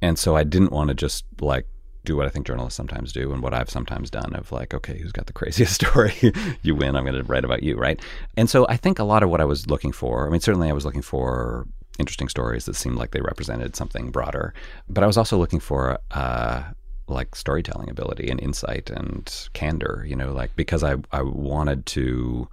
[0.00, 1.66] and so I didn't want to just like
[2.04, 4.98] do what I think journalists sometimes do and what I've sometimes done of like, okay,
[4.98, 6.14] who's got the craziest story?
[6.62, 6.96] you win.
[6.96, 8.00] I'm going to write about you, right?
[8.36, 10.68] And so I think a lot of what I was looking for, I mean, certainly
[10.68, 11.66] I was looking for
[11.98, 14.54] interesting stories that seemed like they represented something broader,
[14.88, 16.62] but I was also looking for, uh,
[17.08, 22.48] like storytelling ability and insight and candor, you know, like because I, I wanted to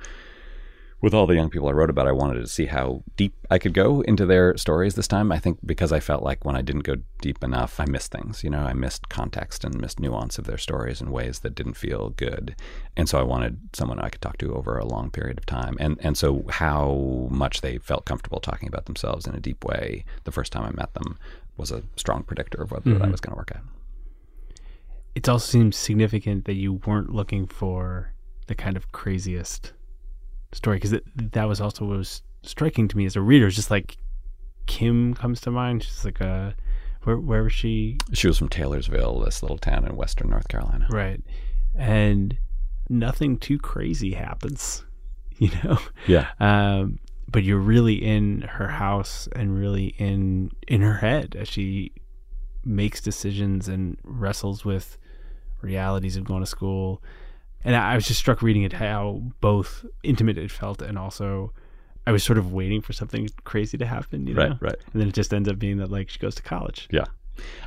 [1.02, 3.58] with all the young people I wrote about, I wanted to see how deep I
[3.58, 5.32] could go into their stories this time.
[5.32, 8.44] I think because I felt like when I didn't go deep enough, I missed things.
[8.44, 11.76] You know, I missed context and missed nuance of their stories in ways that didn't
[11.76, 12.56] feel good.
[12.98, 15.78] And so I wanted someone I could talk to over a long period of time.
[15.80, 20.04] And and so how much they felt comfortable talking about themselves in a deep way
[20.26, 21.18] the first time I met them
[21.56, 23.00] was a strong predictor of whether mm-hmm.
[23.00, 23.64] that was going to work out.
[25.16, 28.14] It also seems significant that you weren't looking for
[28.48, 29.74] the kind of craziest
[30.52, 33.48] story because that was also what was striking to me as a reader.
[33.48, 33.98] It's just like
[34.66, 35.84] Kim comes to mind.
[35.84, 36.56] She's like a
[37.04, 37.98] where where was she?
[38.14, 40.88] She was from Taylorsville, this little town in western North Carolina.
[40.92, 41.22] Right,
[41.76, 42.38] and
[42.90, 44.84] nothing too crazy happens,
[45.38, 45.78] you know.
[46.08, 46.30] Yeah.
[46.40, 47.00] Um,
[47.32, 51.94] but you're really in her house and really in in her head as she
[52.66, 54.98] makes decisions and wrestles with
[55.62, 57.02] realities of going to school
[57.64, 61.54] and I was just struck reading it how both intimate it felt and also
[62.08, 64.50] I was sort of waiting for something crazy to happen, you know?
[64.50, 64.76] Right, right.
[64.94, 66.88] And then it just ends up being that like she goes to college.
[66.92, 67.06] Yeah.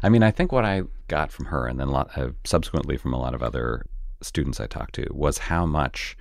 [0.03, 3.14] I mean, I think what I got from her and then lot, uh, subsequently from
[3.14, 3.86] a lot of other
[4.20, 6.16] students I talked to was how much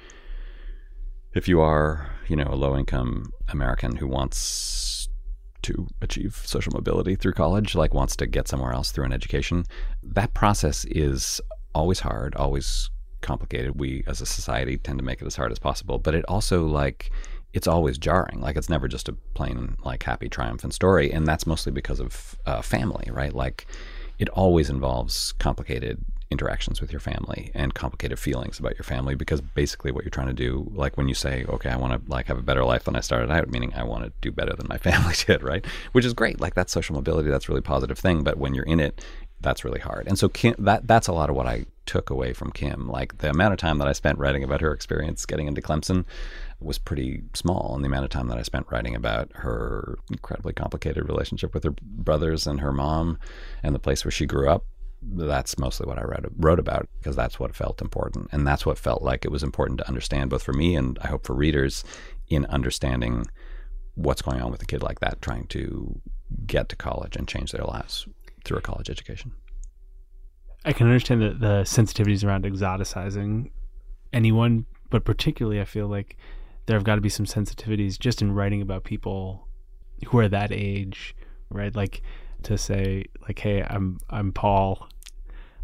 [1.34, 5.10] if you are, you know, a low income American who wants
[5.64, 9.64] to achieve social mobility through college, like wants to get somewhere else through an education.
[10.04, 11.40] That process is
[11.74, 12.90] always hard, always
[13.22, 13.80] complicated.
[13.80, 16.66] We as a society tend to make it as hard as possible, but it also
[16.66, 17.12] like
[17.54, 18.40] it's always jarring.
[18.40, 22.38] Like it's never just a plain like happy triumphant story, and that's mostly because of
[22.46, 23.34] uh, family, right?
[23.34, 23.68] Like
[24.20, 29.42] it always involves complicated interactions with your family and complicated feelings about your family because
[29.42, 32.28] basically what you're trying to do like when you say okay i want to like
[32.28, 34.66] have a better life than i started out meaning i want to do better than
[34.70, 38.24] my family did right which is great like that's social mobility that's really positive thing
[38.24, 39.04] but when you're in it
[39.42, 42.34] that's really hard and so kim that that's a lot of what i took away
[42.34, 45.48] from kim like the amount of time that i spent writing about her experience getting
[45.48, 46.06] into clemson
[46.60, 50.54] was pretty small and the amount of time that i spent writing about her incredibly
[50.54, 53.18] complicated relationship with her brothers and her mom
[53.64, 54.66] and the place where she grew up
[55.04, 58.30] that's mostly what I wrote, wrote about because that's what felt important.
[58.32, 61.08] And that's what felt like it was important to understand, both for me and I
[61.08, 61.84] hope for readers,
[62.30, 63.26] in understanding
[63.96, 66.00] what's going on with a kid like that trying to
[66.46, 68.08] get to college and change their lives
[68.46, 69.34] through a college education.
[70.64, 73.50] I can understand the, the sensitivities around exoticizing
[74.14, 76.18] anyone, but particularly I feel like
[76.66, 79.48] there have got to be some sensitivities just in writing about people
[80.08, 81.16] who are that age,
[81.50, 81.76] right?
[81.76, 82.02] Like
[82.44, 84.88] to say like, hey, I'm I'm Paul.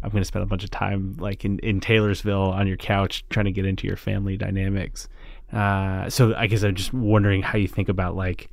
[0.02, 3.24] I'm going to spend a bunch of time like in, in Taylorsville on your couch
[3.30, 5.08] trying to get into your family dynamics.
[5.52, 8.48] Uh, so I guess I'm just wondering how you think about like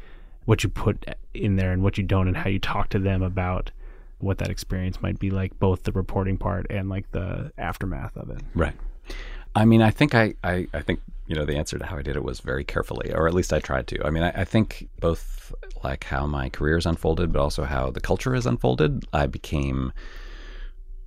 [0.46, 3.22] what you put in there and what you don't, and how you talk to them
[3.22, 3.72] about
[4.26, 8.30] what that experience might be like, both the reporting part and like the aftermath of
[8.30, 8.42] it.
[8.54, 8.76] Right.
[9.56, 12.02] I mean, I think I, I, I think you know the answer to how I
[12.02, 14.06] did it was very carefully, or at least I tried to.
[14.06, 15.54] I mean, I, I think both
[15.84, 19.06] like how my career has unfolded, but also how the culture has unfolded.
[19.14, 19.94] I became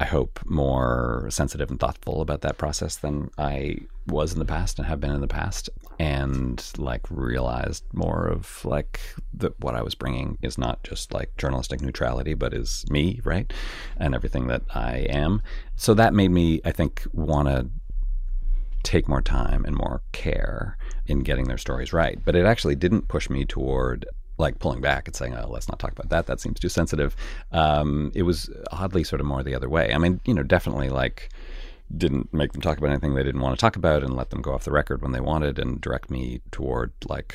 [0.01, 4.78] I hope, more sensitive and thoughtful about that process than I was in the past
[4.78, 5.68] and have been in the past.
[5.99, 9.01] And like realized more of like
[9.34, 13.53] that what I was bringing is not just like journalistic neutrality, but is me, right?
[13.96, 15.42] And everything that I am.
[15.74, 17.68] So that made me, I think, want to
[18.84, 22.24] take more time and more care in getting their stories right.
[22.24, 24.07] But it actually didn't push me toward
[24.39, 26.26] like pulling back and saying, "Oh, let's not talk about that.
[26.26, 27.16] That seems too sensitive."
[27.53, 29.93] Um, it was oddly sort of more the other way.
[29.93, 31.30] I mean, you know, definitely like
[31.97, 34.43] didn't make them talk about anything they didn't want to talk about and let them
[34.43, 37.34] go off the record when they wanted and direct me toward like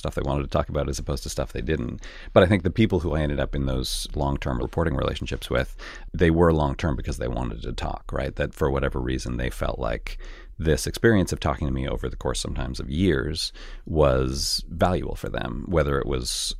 [0.00, 2.00] stuff they wanted to talk about as opposed to stuff they didn't.
[2.32, 5.50] But I think the people who I ended up in those long term reporting relationships
[5.50, 5.76] with,
[6.12, 8.34] they were long term because they wanted to talk, right?
[8.34, 10.18] That for whatever reason they felt like
[10.60, 13.50] this experience of talking to me over the course sometimes of years
[13.86, 16.54] was valuable for them, whether it was,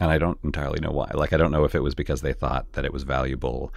[0.00, 1.10] and I don't entirely know why.
[1.12, 3.74] Like, I don't know if it was because they thought that it was valuable,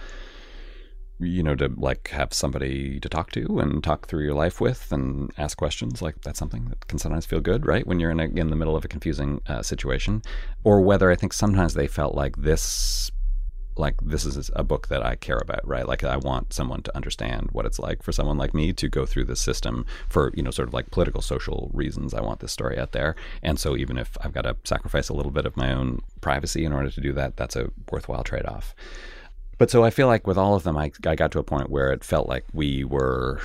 [1.20, 4.90] you know, to like have somebody to talk to and talk through your life with
[4.90, 6.00] and ask questions.
[6.00, 7.86] Like, that's something that can sometimes feel good, right?
[7.86, 10.22] When you're in, a, in the middle of a confusing uh, situation.
[10.64, 13.10] Or whether I think sometimes they felt like this
[13.76, 15.86] like this is a book that I care about, right?
[15.86, 19.06] Like I want someone to understand what it's like for someone like me to go
[19.06, 22.14] through this system for, you know, sort of like political social reasons.
[22.14, 23.16] I want this story out there.
[23.42, 26.64] And so even if I've got to sacrifice a little bit of my own privacy
[26.64, 28.74] in order to do that, that's a worthwhile trade-off.
[29.58, 31.70] But so I feel like with all of them I I got to a point
[31.70, 33.40] where it felt like we were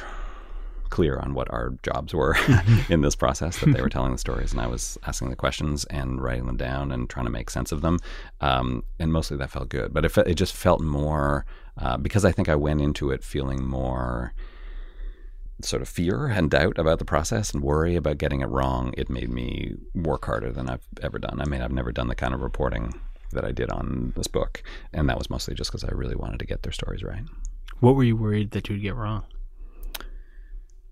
[0.89, 2.35] clear on what our jobs were
[2.89, 5.85] in this process that they were telling the stories and i was asking the questions
[5.85, 7.99] and writing them down and trying to make sense of them.
[8.41, 9.93] Um, and mostly that felt good.
[9.93, 11.45] But it, it just felt more
[11.77, 14.33] uh, because i think i went into it feeling more
[15.61, 18.93] sort of fear and doubt about the process and worry about getting it wrong.
[18.95, 21.41] It made me work harder than i've ever done.
[21.41, 22.93] I mean i've never done the kind of reporting
[23.31, 24.63] that i did on this book
[24.93, 27.23] and that was mostly just because i really wanted to get their stories right.
[27.79, 29.23] What were you worried that you'd get wrong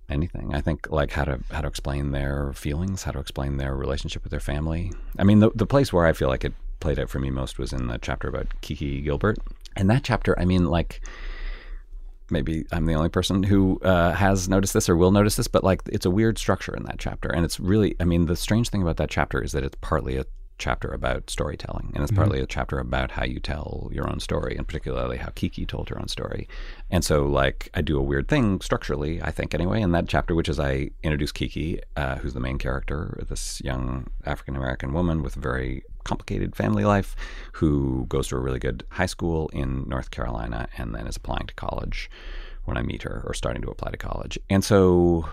[0.09, 0.53] anything.
[0.53, 4.23] I think like how to how to explain their feelings, how to explain their relationship
[4.23, 4.91] with their family.
[5.17, 7.57] I mean, the the place where I feel like it played out for me most
[7.57, 9.37] was in the chapter about Kiki Gilbert.
[9.75, 11.01] And that chapter, I mean, like
[12.29, 15.63] maybe I'm the only person who uh, has noticed this or will notice this, but
[15.63, 18.69] like it's a weird structure in that chapter, and it's really, I mean, the strange
[18.69, 20.25] thing about that chapter is that it's partly a
[20.57, 22.21] chapter about storytelling, and it's mm-hmm.
[22.21, 25.89] partly a chapter about how you tell your own story, and particularly how Kiki told
[25.89, 26.47] her own story.
[26.89, 30.35] And so, like, I do a weird thing structurally, I think, anyway, in that chapter,
[30.35, 35.23] which is I introduce Kiki, uh, who's the main character, this young African American woman
[35.23, 37.15] with a very complicated family life,
[37.53, 41.47] who goes to a really good high school in North Carolina and then is applying
[41.47, 42.09] to college
[42.65, 44.39] when I meet her, or starting to apply to college.
[44.49, 45.29] And so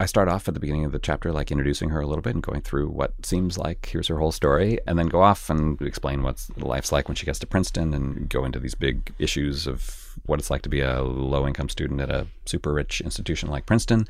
[0.00, 2.34] I start off at the beginning of the chapter, like introducing her a little bit
[2.34, 5.80] and going through what seems like here's her whole story, and then go off and
[5.80, 9.68] explain what life's like when she gets to Princeton and go into these big issues
[9.68, 13.48] of what it's like to be a low income student at a super rich institution
[13.50, 14.08] like Princeton.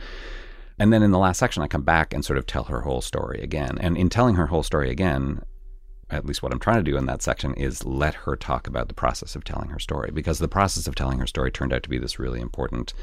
[0.78, 3.02] And then in the last section, I come back and sort of tell her whole
[3.02, 3.76] story again.
[3.78, 5.42] And in telling her whole story again,
[6.10, 8.88] at least what I'm trying to do in that section is let her talk about
[8.88, 11.82] the process of telling her story because the process of telling her story turned out
[11.82, 12.94] to be this really important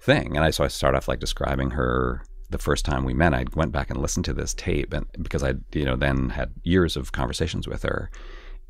[0.00, 0.36] thing.
[0.36, 3.34] And I so I start off like describing her the first time we met.
[3.34, 6.52] I went back and listened to this tape and because I you know then had
[6.62, 8.10] years of conversations with her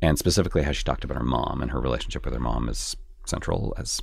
[0.01, 2.95] and specifically how she talked about her mom and her relationship with her mom is
[3.25, 4.01] central as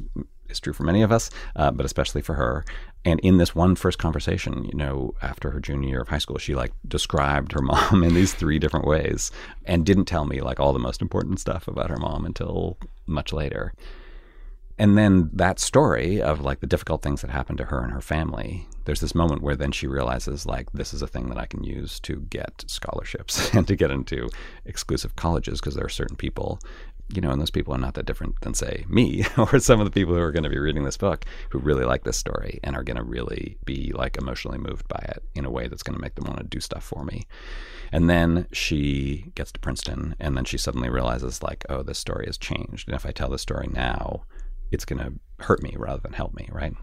[0.53, 2.65] is true for many of us, uh, but especially for her.
[3.05, 6.39] And in this one first conversation, you know, after her junior year of high school,
[6.39, 9.33] she like described her mom in these three different ways
[9.65, 13.33] and didn't tell me like all the most important stuff about her mom until much
[13.33, 13.75] later.
[14.79, 18.01] And then that story of like the difficult things that happened to her and her
[18.01, 21.47] family, there's this moment where then she realizes like this is a thing that I
[21.47, 24.29] can use to get scholarships and to get into
[24.65, 26.59] exclusive colleges because there are certain people
[27.15, 29.85] you know, and those people are not that different than, say, me or some of
[29.85, 32.59] the people who are going to be reading this book who really like this story
[32.63, 35.83] and are going to really be like emotionally moved by it in a way that's
[35.83, 37.27] going to make them want to do stuff for me.
[37.91, 42.27] And then she gets to Princeton and then she suddenly realizes, like, oh, this story
[42.27, 42.89] has changed.
[42.89, 44.23] And if I tell this story now,
[44.73, 45.13] it's going to
[45.45, 46.75] hurt me rather than help me, right?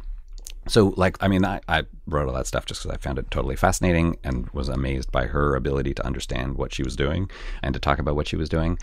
[0.68, 3.32] So, like, I mean, I, I wrote all that stuff just because I found it
[3.32, 7.30] totally fascinating and was amazed by her ability to understand what she was doing
[7.64, 8.78] and to talk about what she was doing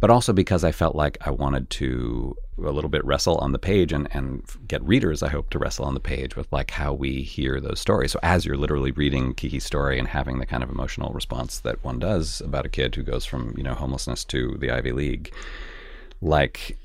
[0.00, 3.58] but also because I felt like I wanted to a little bit wrestle on the
[3.58, 6.92] page and, and get readers, I hope, to wrestle on the page with like how
[6.92, 8.12] we hear those stories.
[8.12, 11.82] So as you're literally reading Kiki's story and having the kind of emotional response that
[11.84, 15.32] one does about a kid who goes from, you know, homelessness to the Ivy League,
[16.20, 16.78] like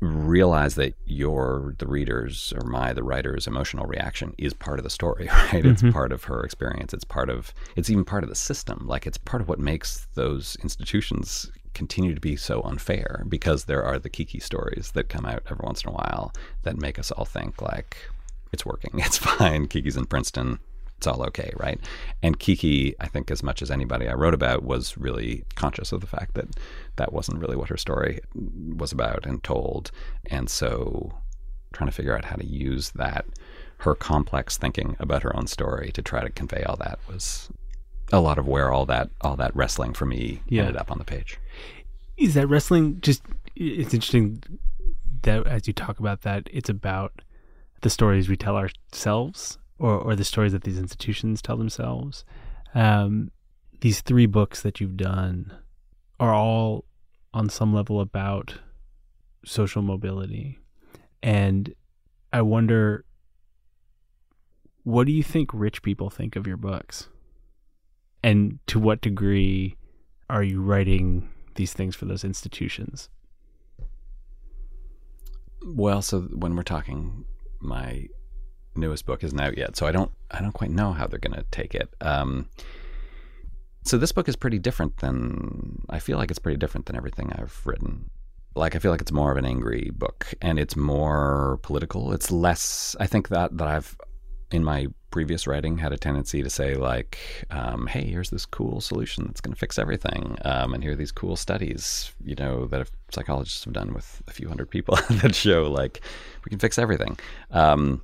[0.00, 4.90] realize that your the readers or my the writer's emotional reaction is part of the
[4.90, 5.64] story right?
[5.66, 5.92] It's Mhm.
[5.92, 6.94] part of her experience.
[6.94, 8.86] It's part of it's even part of the system.
[8.86, 13.84] Like it's part of what makes those institutions continue to be so unfair because there
[13.84, 16.32] are the kiki stories that come out every once in a while
[16.62, 17.96] that make us all think like
[18.52, 19.68] it's working it's fine.
[19.68, 20.58] Kiki's in princeton
[21.00, 21.80] it's all okay, right?
[22.22, 26.02] And Kiki, I think, as much as anybody I wrote about, was really conscious of
[26.02, 26.46] the fact that
[26.96, 29.90] that wasn't really what her story was about and told.
[30.26, 31.10] And so,
[31.72, 33.24] trying to figure out how to use that,
[33.78, 37.48] her complex thinking about her own story to try to convey all that was
[38.12, 40.62] a lot of where all that all that wrestling for me Yeah.
[40.64, 41.38] ended up on the page.
[42.18, 43.22] Is that wrestling just?
[43.56, 44.42] It's interesting
[45.22, 47.22] that as you talk about that, it's about
[47.80, 52.24] the stories we tell ourselves, or or the stories that these institutions tell themselves.
[52.74, 53.32] Um,
[53.80, 55.52] these three books that you've done
[56.20, 56.84] are all
[57.34, 58.54] on some level about
[59.44, 60.58] social mobility,
[61.22, 61.74] and
[62.32, 63.04] I wonder,
[64.84, 67.08] what do you think rich people think of your books,
[68.22, 69.76] and to what degree
[70.28, 73.08] are you writing these things for those institutions?
[75.64, 77.24] Well, so when we're talking,
[77.60, 78.06] my
[78.74, 81.36] newest book isn't out yet, so I don't I don't quite know how they're going
[81.36, 81.94] to take it.
[82.00, 82.48] Um,
[83.84, 87.32] so this book is pretty different than I feel like it's pretty different than everything
[87.32, 88.10] I've written.
[88.54, 92.12] Like I feel like it's more of an angry book, and it's more political.
[92.12, 92.96] It's less.
[93.00, 93.96] I think that that I've
[94.50, 97.18] in my previous writing had a tendency to say like,
[97.50, 100.96] um, "Hey, here's this cool solution that's going to fix everything," um, and here are
[100.96, 105.34] these cool studies, you know, that psychologists have done with a few hundred people that
[105.34, 106.00] show like
[106.44, 107.18] we can fix everything.
[107.52, 108.02] Um,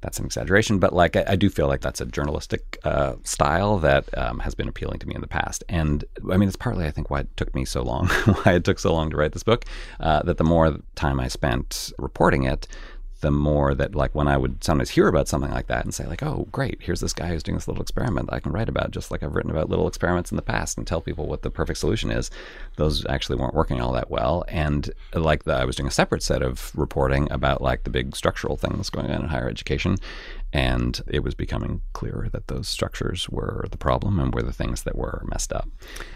[0.00, 3.78] that's an exaggeration, but like I, I do feel like that's a journalistic uh, style
[3.78, 6.86] that um, has been appealing to me in the past, and I mean it's partly
[6.86, 8.08] I think why it took me so long,
[8.42, 9.64] why it took so long to write this book.
[9.98, 12.66] Uh, that the more time I spent reporting it,
[13.20, 16.06] the more that like when I would sometimes hear about something like that and say
[16.06, 18.68] like, oh great, here's this guy who's doing this little experiment that I can write
[18.68, 21.42] about, just like I've written about little experiments in the past and tell people what
[21.42, 22.30] the perfect solution is.
[22.76, 26.22] Those actually weren't working all that well, and like the, I was doing a separate
[26.22, 29.96] set of reporting about like the big structural things going on in higher education,
[30.52, 34.84] and it was becoming clearer that those structures were the problem and were the things
[34.84, 35.68] that were messed up.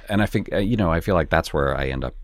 [0.09, 2.15] And I think uh, you know I feel like that's where I end up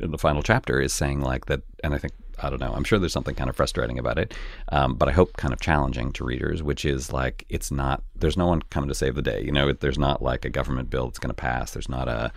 [0.00, 2.72] in the final chapter is saying like that, and I think I don't know.
[2.72, 4.34] I'm sure there's something kind of frustrating about it,
[4.70, 8.02] um, but I hope kind of challenging to readers, which is like it's not.
[8.16, 9.42] There's no one coming to save the day.
[9.42, 11.72] You know, there's not like a government bill that's going to pass.
[11.72, 12.32] There's not a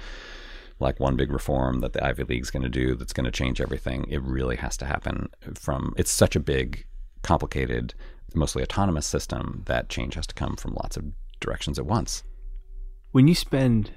[0.79, 3.59] like one big reform that the Ivy League's going to do that's going to change
[3.59, 4.05] everything.
[4.09, 5.93] It really has to happen from.
[5.97, 6.85] It's such a big,
[7.23, 7.93] complicated,
[8.33, 11.05] mostly autonomous system that change has to come from lots of
[11.39, 12.23] directions at once.
[13.11, 13.91] When you spend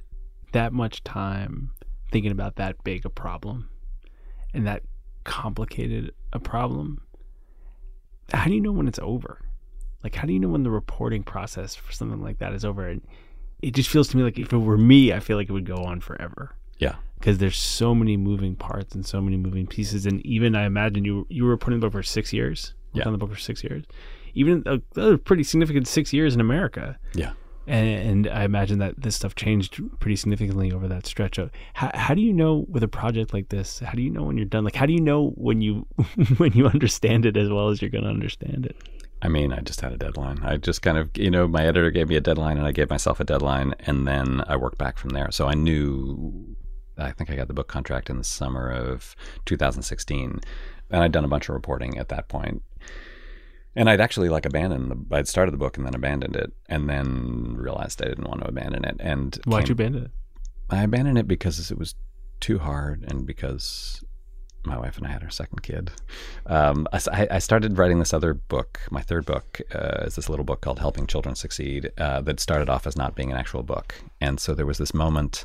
[0.53, 1.73] that much time
[2.11, 3.69] thinking about that big a problem
[4.53, 4.83] and that
[5.31, 7.01] complicated a problem,
[8.33, 9.41] how do you know when it's over?
[10.03, 12.87] Like, how do you know when the reporting process for something like that is over?
[12.89, 13.01] And
[13.63, 15.67] it just feels to me like if it were me, I feel like it would
[15.67, 16.97] go on forever Yeah.
[17.19, 20.05] because there's so many moving parts and so many moving pieces.
[20.07, 22.75] And even I imagine you you were putting the book for six years.
[22.93, 23.05] Yeah.
[23.07, 23.85] on the book for six years.
[24.35, 26.99] Even uh, a, a pretty significant six years in America.
[27.15, 27.33] Yeah.
[27.71, 31.39] And, and I imagine that this stuff changed pretty significantly over that stretch.
[31.39, 33.79] Of, how, how do you know with a project like this?
[33.79, 34.65] How do you know when you're done?
[34.65, 35.87] Like, how do you know when you
[36.39, 38.77] when you understand it as well as you're going to understand it?
[39.23, 40.41] I mean, I just had a deadline.
[40.43, 42.91] I just kind of, you know, my editor gave me a deadline and I gave
[42.91, 45.31] myself a deadline and then I worked back from there.
[45.31, 46.57] So I knew,
[46.99, 49.15] I think I got the book contract in the summer of
[49.45, 50.41] 2016
[50.91, 52.63] and I'd done a bunch of reporting at that point.
[53.77, 56.89] And I'd actually like abandoned the, I'd started the book and then abandoned it and
[56.89, 58.97] then realized I didn't want to abandon it.
[59.01, 60.11] And Why'd came- you abandon it?
[60.71, 61.95] I abandoned it because it was
[62.41, 64.03] too hard and because
[64.65, 65.91] my wife and I had our second kid.
[66.47, 68.81] Um, I, I started writing this other book.
[68.91, 72.69] My third book uh, is this little book called Helping Children Succeed uh, that started
[72.69, 73.95] off as not being an actual book.
[74.21, 75.45] And so there was this moment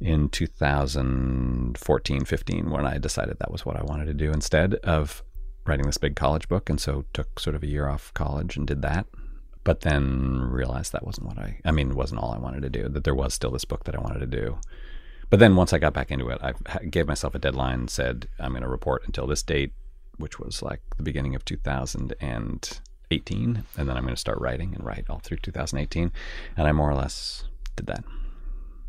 [0.00, 5.22] in 2014, 15 when I decided that was what I wanted to do instead of
[5.66, 6.70] writing this big college book.
[6.70, 9.06] And so took sort of a year off college and did that
[9.68, 12.88] but then realized that wasn't what I I mean wasn't all I wanted to do
[12.88, 14.56] that there was still this book that I wanted to do
[15.28, 16.54] but then once I got back into it I
[16.86, 19.74] gave myself a deadline said I'm going to report until this date
[20.16, 24.82] which was like the beginning of 2018 and then I'm going to start writing and
[24.82, 26.12] write all through 2018
[26.56, 27.44] and I more or less
[27.76, 28.04] did that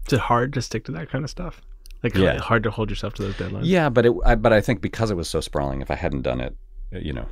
[0.08, 1.62] Is it hard to stick to that kind of stuff?
[2.04, 2.38] Like, Yeah.
[2.40, 3.62] hard to hold yourself to those deadlines?
[3.64, 6.22] Yeah, but it, I, but I think because it was so sprawling, if I hadn't
[6.22, 6.56] done it,
[6.92, 7.26] you know,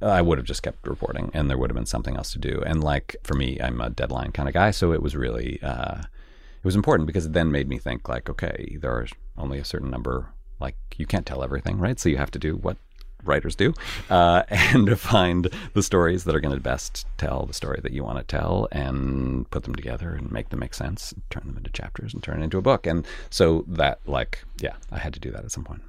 [0.00, 2.62] I would have just kept reporting, and there would have been something else to do.
[2.66, 5.98] And like for me, I'm a deadline kind of guy, so it was really uh,
[6.00, 9.06] it was important because it then made me think like, okay, there are
[9.38, 10.30] only a certain number.
[10.60, 11.98] Like you can't tell everything, right?
[11.98, 12.76] So you have to do what
[13.26, 13.74] writers do,
[14.10, 17.92] uh, and to find the stories that are going to best tell the story that
[17.92, 21.56] you want to tell, and put them together and make them make sense, turn them
[21.56, 22.86] into chapters, and turn it into a book.
[22.86, 25.82] And so that, like, yeah, I had to do that at some point.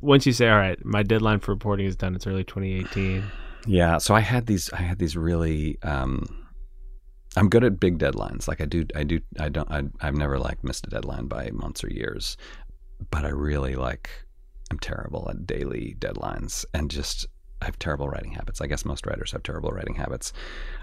[0.00, 3.24] Once you say, all right, my deadline for reporting is done, it's early 2018.
[3.66, 4.70] Yeah, so I had these.
[4.72, 5.78] I had these really.
[5.82, 6.24] Um,
[7.36, 8.48] I'm good at big deadlines.
[8.48, 8.86] Like I do.
[8.94, 9.20] I do.
[9.38, 9.70] I don't.
[9.70, 12.36] I, I've never like missed a deadline by months or years,
[13.10, 14.08] but I really like.
[14.70, 17.26] I'm terrible at daily deadlines, and just
[17.60, 18.60] I have terrible writing habits.
[18.60, 20.32] I guess most writers have terrible writing habits,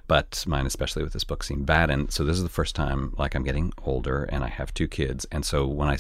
[0.07, 1.89] but mine, especially with this book, seemed bad.
[1.89, 4.87] And so this is the first time, like I'm getting older, and I have two
[4.87, 5.97] kids, and so when I,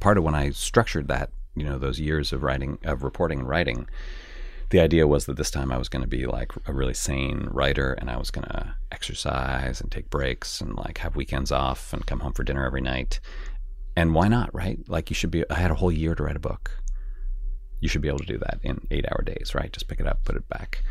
[0.00, 3.48] part of when I structured that, you know, those years of writing, of reporting and
[3.48, 3.88] writing,
[4.72, 7.46] the idea was that this time I was going to be like a really sane
[7.50, 11.92] writer and I was going to exercise and take breaks and like have weekends off
[11.92, 13.20] and come home for dinner every night.
[13.96, 14.78] And why not, right?
[14.88, 16.81] Like you should be, I had a whole year to write a book.
[17.82, 19.70] You should be able to do that in eight hour days, right?
[19.70, 20.82] Just pick it up, put it back.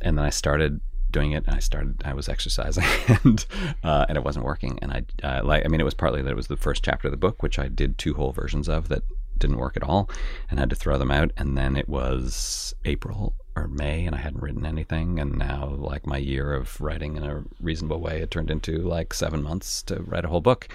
[0.00, 0.80] And then I started
[1.10, 3.44] doing it and I started, I was exercising and,
[3.82, 4.78] uh, and it wasn't working.
[4.80, 7.08] And I, uh, like, I mean, it was partly that it was the first chapter
[7.08, 9.02] of the book, which I did two whole versions of that
[9.38, 10.08] didn't work at all
[10.50, 11.32] and had to throw them out.
[11.36, 15.18] And then it was April or May and I hadn't written anything.
[15.18, 19.12] And now, like, my year of writing in a reasonable way, it turned into like
[19.14, 20.68] seven months to write a whole book.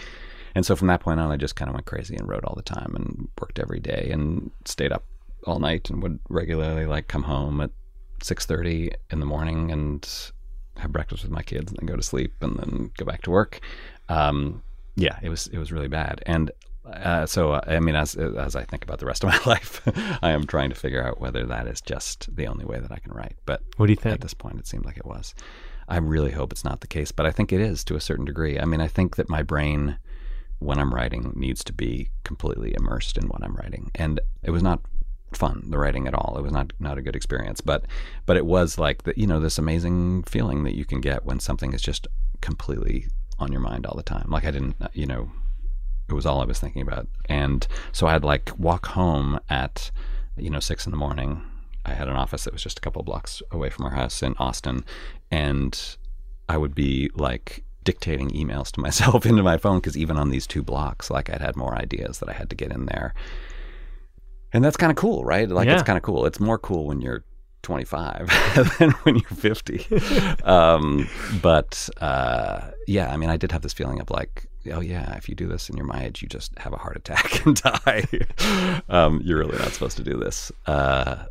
[0.54, 2.56] And so from that point on, I just kind of went crazy and wrote all
[2.56, 5.04] the time and worked every day and stayed up
[5.46, 7.72] all night and would regularly like come home at
[8.24, 10.08] 6.30 in the morning and
[10.78, 13.32] have breakfast with my kids and then go to sleep and then go back to
[13.32, 13.60] work.
[14.10, 14.62] Um,
[14.96, 16.22] yeah, it was it was really bad.
[16.26, 16.52] And
[16.86, 19.82] uh, so uh, I mean, as as I think about the rest of my life,
[20.22, 22.98] I am trying to figure out whether that is just the only way that I
[23.00, 23.36] can write.
[23.46, 24.14] But What do you think?
[24.16, 25.34] at this point, it seemed like it was.
[25.88, 28.26] I really hope it's not the case, but I think it is to a certain
[28.26, 28.60] degree.
[28.60, 29.98] I mean, I think that my brain,
[30.60, 34.64] when I'm writing, needs to be completely immersed in what I'm writing, and it was
[34.64, 34.82] not
[35.34, 36.36] fun the writing at all.
[36.38, 37.86] It was not not a good experience, but
[38.26, 41.40] but it was like the, you know this amazing feeling that you can get when
[41.40, 42.08] something is just
[42.42, 43.08] completely
[43.42, 44.28] on your mind all the time.
[44.30, 45.32] Like I didn't, you know,
[46.08, 47.08] it was all I was thinking about.
[47.26, 49.92] And so I'd like walk home at,
[50.38, 51.42] you know, six in the morning.
[51.86, 54.36] I had an office that was just a couple blocks away from our house in
[54.38, 54.86] Austin.
[55.32, 55.98] And
[56.48, 60.46] I would be like dictating emails to myself into my phone because even on these
[60.46, 63.14] two blocks, like I'd had more ideas that I had to get in there.
[64.54, 65.48] And that's kind of cool, right?
[65.50, 65.74] Like Yeah.
[65.74, 66.26] it's kind of cool.
[66.26, 67.24] It's more cool when you're
[67.64, 69.86] 25 than when you're 50.
[70.44, 71.08] um,
[71.42, 75.30] but uh, yeah, I mean, I did have this feeling of like, oh yeah, if
[75.30, 78.04] you do this and you're my age, you just have a heart attack and die.
[78.90, 80.52] um, you're really not supposed to do this.
[80.66, 81.26] Uh,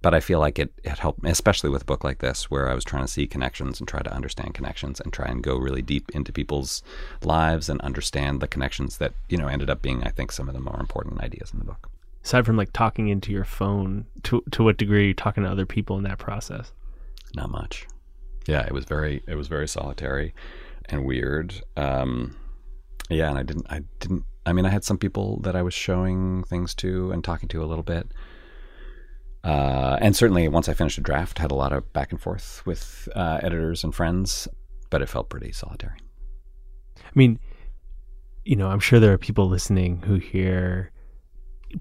[0.00, 2.70] but I feel like it, it helped, me, especially with a book like this, where
[2.70, 5.56] I was trying to see connections and try to understand connections and try and go
[5.56, 6.82] really deep into people's
[7.24, 10.54] lives and understand the connections that, you know, ended up being, I think, some of
[10.54, 11.90] the more important ideas in the book.
[12.24, 15.50] Aside from like talking into your phone, to to what degree are you talking to
[15.50, 16.72] other people in that process?
[17.34, 17.86] Not much.
[18.46, 20.34] Yeah, it was very it was very solitary
[20.86, 21.54] and weird.
[21.76, 22.36] Um,
[23.08, 25.74] yeah, and I didn't I didn't I mean I had some people that I was
[25.74, 28.12] showing things to and talking to a little bit.
[29.44, 32.62] Uh, and certainly once I finished a draft, had a lot of back and forth
[32.66, 34.48] with uh, editors and friends.
[34.90, 35.98] but it felt pretty solitary.
[36.98, 37.38] I mean,
[38.44, 40.90] you know, I'm sure there are people listening who hear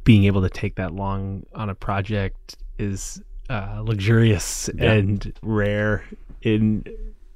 [0.04, 4.92] being able to take that long on a project is uh, luxurious Yeah.
[4.94, 6.04] and rare
[6.42, 6.84] in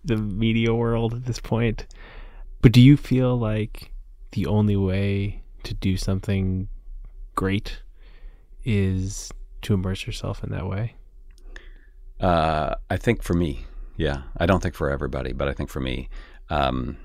[0.03, 1.85] the media world at this point.
[2.61, 3.91] But do you feel like
[4.31, 6.67] the only way to do something
[7.35, 7.81] great
[8.63, 9.31] is
[9.63, 10.95] to immerse yourself in that way?
[12.19, 13.65] Uh, I think for me,
[13.97, 14.23] yeah.
[14.37, 16.09] I don't think for everybody, but I think for me,
[16.49, 16.97] um,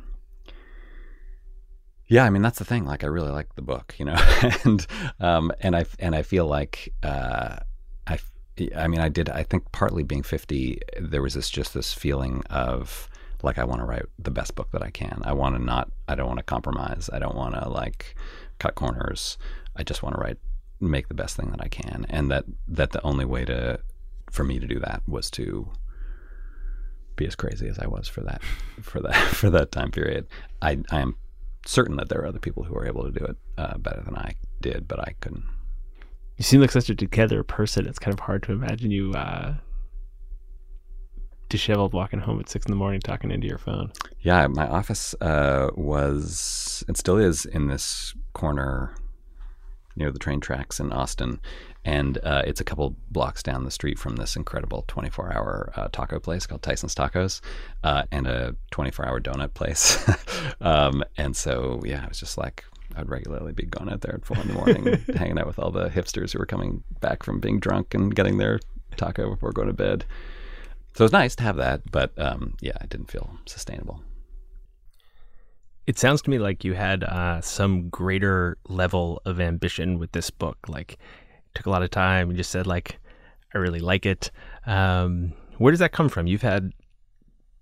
[2.08, 2.24] yeah.
[2.24, 2.84] I mean, that's the thing.
[2.84, 4.16] Like, I really like the book, you know,
[4.64, 4.86] and
[5.20, 7.56] um, and I and I feel like uh,
[8.06, 8.18] I,
[8.76, 9.28] I mean, I did.
[9.28, 13.08] I think partly being fifty, there was this just this feeling of
[13.42, 15.22] like I want to write the best book that I can.
[15.24, 15.90] I want to not.
[16.08, 17.10] I don't want to compromise.
[17.12, 18.16] I don't want to like
[18.58, 19.38] cut corners.
[19.76, 20.38] I just want to write,
[20.80, 23.80] make the best thing that I can, and that that the only way to
[24.30, 25.70] for me to do that was to
[27.16, 28.42] be as crazy as I was for that
[28.82, 30.26] for that for that time period.
[30.62, 31.16] I I am
[31.68, 34.16] certain that there are other people who are able to do it uh, better than
[34.16, 35.44] I did, but I couldn't.
[36.36, 37.86] You seem like such a together person.
[37.86, 39.54] It's kind of hard to imagine you uh,
[41.48, 43.92] disheveled walking home at six in the morning talking into your phone.
[44.20, 48.94] Yeah, my office uh, was and still is in this corner
[49.96, 51.40] near the train tracks in Austin,
[51.84, 56.18] and uh, it's a couple blocks down the street from this incredible 24-hour uh, taco
[56.18, 57.40] place called Tyson's Tacos,
[57.84, 59.98] uh, and a 24-hour donut place.
[60.60, 62.64] um, and so, yeah, I was just like.
[62.94, 65.72] I'd regularly be going out there at four in the morning, hanging out with all
[65.72, 68.60] the hipsters who were coming back from being drunk and getting their
[68.96, 70.04] taco before going to bed.
[70.94, 74.00] So it was nice to have that, but um, yeah, it didn't feel sustainable.
[75.86, 80.30] It sounds to me like you had uh, some greater level of ambition with this
[80.30, 80.58] book.
[80.68, 80.98] Like,
[81.54, 82.30] took a lot of time.
[82.30, 82.98] You just said, like,
[83.54, 84.30] I really like it.
[84.66, 86.26] Um, where does that come from?
[86.26, 86.72] You've had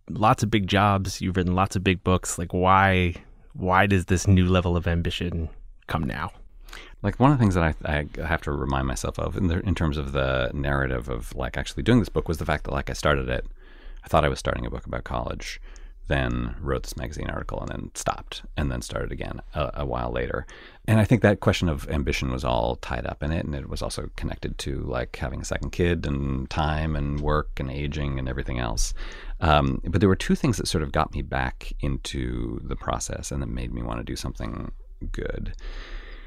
[0.09, 1.21] lots of big jobs.
[1.21, 2.39] You've written lots of big books.
[2.39, 3.15] Like, why?
[3.53, 5.49] Why does this new level of ambition
[5.87, 6.33] come now?
[7.03, 9.61] Like one of the things that I, I have to remind myself of in, the,
[9.61, 12.73] in terms of the narrative of like actually doing this book was the fact that
[12.73, 13.47] like I started it,
[14.03, 15.61] I thought I was starting a book about college,
[16.09, 20.11] then wrote this magazine article and then stopped and then started again a, a while
[20.13, 20.47] later.
[20.87, 23.69] And I think that question of ambition was all tied up in it, and it
[23.69, 28.19] was also connected to like having a second kid and time and work and aging
[28.19, 28.93] and everything else.
[29.41, 33.33] Um, but there were two things that sort of got me back into the process
[33.33, 34.73] and that made me want to do something
[35.11, 35.55] good.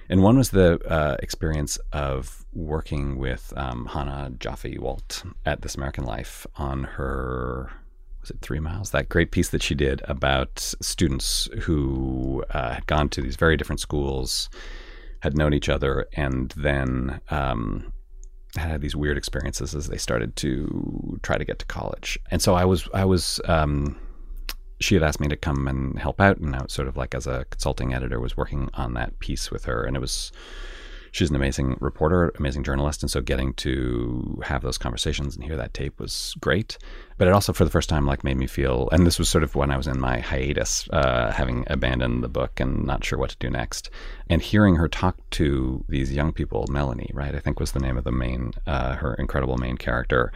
[0.10, 6.06] And one was the uh, experience of working with um, Chana Joffe-Walt at This American
[6.06, 7.72] Life on her,
[8.28, 8.92] was it Three Miles?
[8.92, 13.56] That great piece that she did about students who uh, had gone to these very
[13.56, 14.50] different schools,
[15.22, 17.94] had known each other, and then um,
[18.58, 22.20] had these weird experiences as they started to try to get to college.
[22.30, 23.98] And so I was, I was, um,
[24.82, 27.16] she had asked me to come and help out, and I was sort of like
[27.16, 30.34] as a consulting editor was working on that piece with her, and it was
[31.18, 35.58] she's an amazing reporter, amazing journalist, and so getting to have those conversations and hear
[35.58, 36.78] that tape was great.
[37.18, 39.44] But it also, for the first time, like made me feel, and this was sort
[39.44, 43.18] of when I was in my hiatus, uh, having abandoned the book and not sure
[43.18, 43.90] what to do next,
[44.30, 47.98] and hearing her talk to these young people, Melanie, right, I think was the name
[47.98, 50.32] of the main, uh, her incredible main character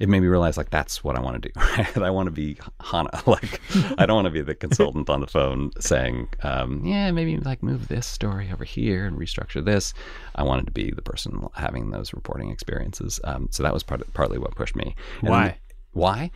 [0.00, 1.60] it made me realize like that's what I want to do.
[1.74, 1.96] Right?
[1.98, 3.10] I want to be Chana.
[3.26, 3.60] Like
[3.98, 7.62] I don't want to be the consultant on the phone saying, um, "Yeah, maybe like
[7.62, 9.94] move this story over here and restructure this."
[10.34, 13.18] I wanted to be the person having those reporting experiences.
[13.24, 14.94] Um, so that was part partly what pushed me.
[15.20, 15.58] And Why?
[15.92, 16.30] Why?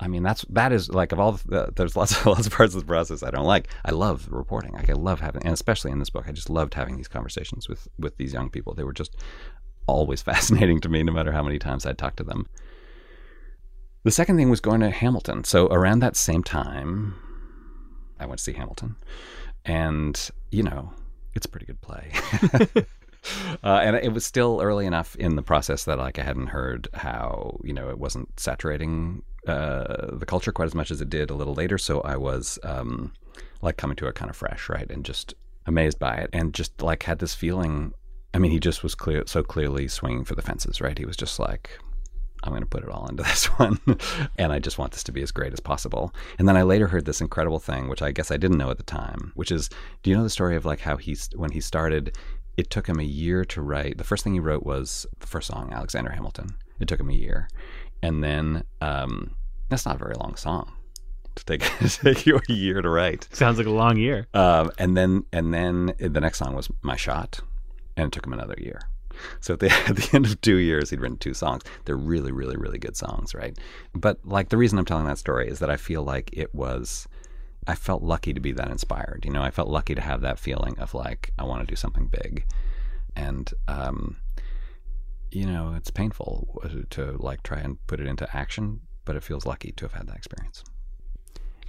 [0.00, 2.74] I mean, that's that is like of all the, there's lots of lots of parts
[2.74, 3.68] of the process I don't like.
[3.84, 4.72] I love reporting.
[4.72, 7.68] Like I love having, and especially in this book, I just loved having these conversations
[7.68, 8.74] with with these young people.
[8.74, 9.16] They were just
[9.86, 12.46] always fascinating to me, no matter how many times I'd talk to them.
[14.04, 15.44] The second thing was going to Hamilton.
[15.44, 17.14] So around that same time,
[18.20, 18.96] I went to see Hamilton,
[19.64, 20.92] and you know,
[21.34, 22.12] it's a pretty good play.
[23.64, 26.86] uh, and it was still early enough in the process that like I hadn't heard
[26.92, 31.30] how you know it wasn't saturating uh, the culture quite as much as it did
[31.30, 31.78] a little later.
[31.78, 33.14] So I was um,
[33.62, 35.32] like coming to it kind of fresh, right, and just
[35.64, 37.94] amazed by it, and just like had this feeling.
[38.34, 40.98] I mean, he just was clear, so clearly swinging for the fences, right?
[40.98, 41.78] He was just like,
[42.44, 43.80] I'm going to put it all into this one.
[44.38, 46.14] and I just want this to be as great as possible.
[46.38, 48.76] And then I later heard this incredible thing, which I guess I didn't know at
[48.76, 49.70] the time, which is
[50.02, 52.16] do you know the story of like how he's, when he started,
[52.56, 53.98] it took him a year to write.
[53.98, 56.56] The first thing he wrote was the first song, Alexander Hamilton.
[56.78, 57.48] It took him a year.
[58.02, 59.34] And then, um,
[59.70, 60.72] that's not a very long song
[61.36, 63.28] to take, take you a year to write.
[63.32, 64.28] Sounds like a long year.
[64.34, 67.40] Um, and then, and then the next song was My Shot,
[67.96, 68.80] and it took him another year.
[69.40, 71.62] So at the, at the end of two years, he'd written two songs.
[71.84, 73.56] They're really, really, really good songs, right?
[73.94, 77.08] But like the reason I'm telling that story is that I feel like it was,
[77.66, 79.24] I felt lucky to be that inspired.
[79.24, 81.76] You know, I felt lucky to have that feeling of like, I want to do
[81.76, 82.44] something big.
[83.16, 84.16] And, um,
[85.30, 89.46] you know, it's painful to like try and put it into action, but it feels
[89.46, 90.64] lucky to have had that experience.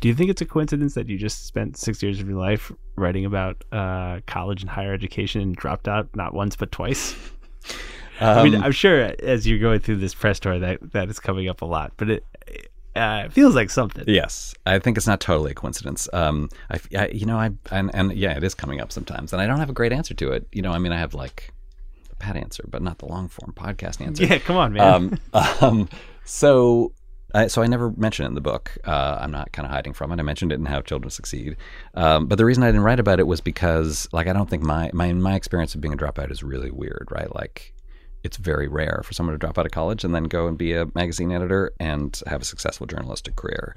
[0.01, 2.71] Do you think it's a coincidence that you just spent six years of your life
[2.95, 7.15] writing about uh, college and higher education and dropped out not once but twice?
[8.21, 11.19] I mean, Um, I'm sure as you're going through this press tour that that is
[11.19, 12.23] coming up a lot, but it
[12.95, 14.05] uh, feels like something.
[14.07, 16.07] Yes, I think it's not totally a coincidence.
[16.13, 19.41] Um, I, I- you know, I and, and yeah, it is coming up sometimes, and
[19.41, 20.47] I don't have a great answer to it.
[20.53, 21.51] You know, I mean, I have like
[22.11, 24.23] a pat answer, but not the long form podcast answer.
[24.25, 24.93] Yeah, come on, man.
[24.93, 25.19] Um,
[25.61, 25.89] um,
[26.23, 26.93] so,
[27.33, 28.77] I, so I never mentioned it in the book.
[28.85, 30.19] Uh, I'm not kind of hiding from it.
[30.19, 31.57] I mentioned it in How Children Succeed.
[31.93, 34.63] Um, but the reason I didn't write about it was because, like, I don't think
[34.63, 37.33] my my my experience of being a dropout is really weird, right?
[37.35, 37.73] Like,
[38.25, 40.73] it's very rare for someone to drop out of college and then go and be
[40.73, 43.75] a magazine editor and have a successful journalistic career.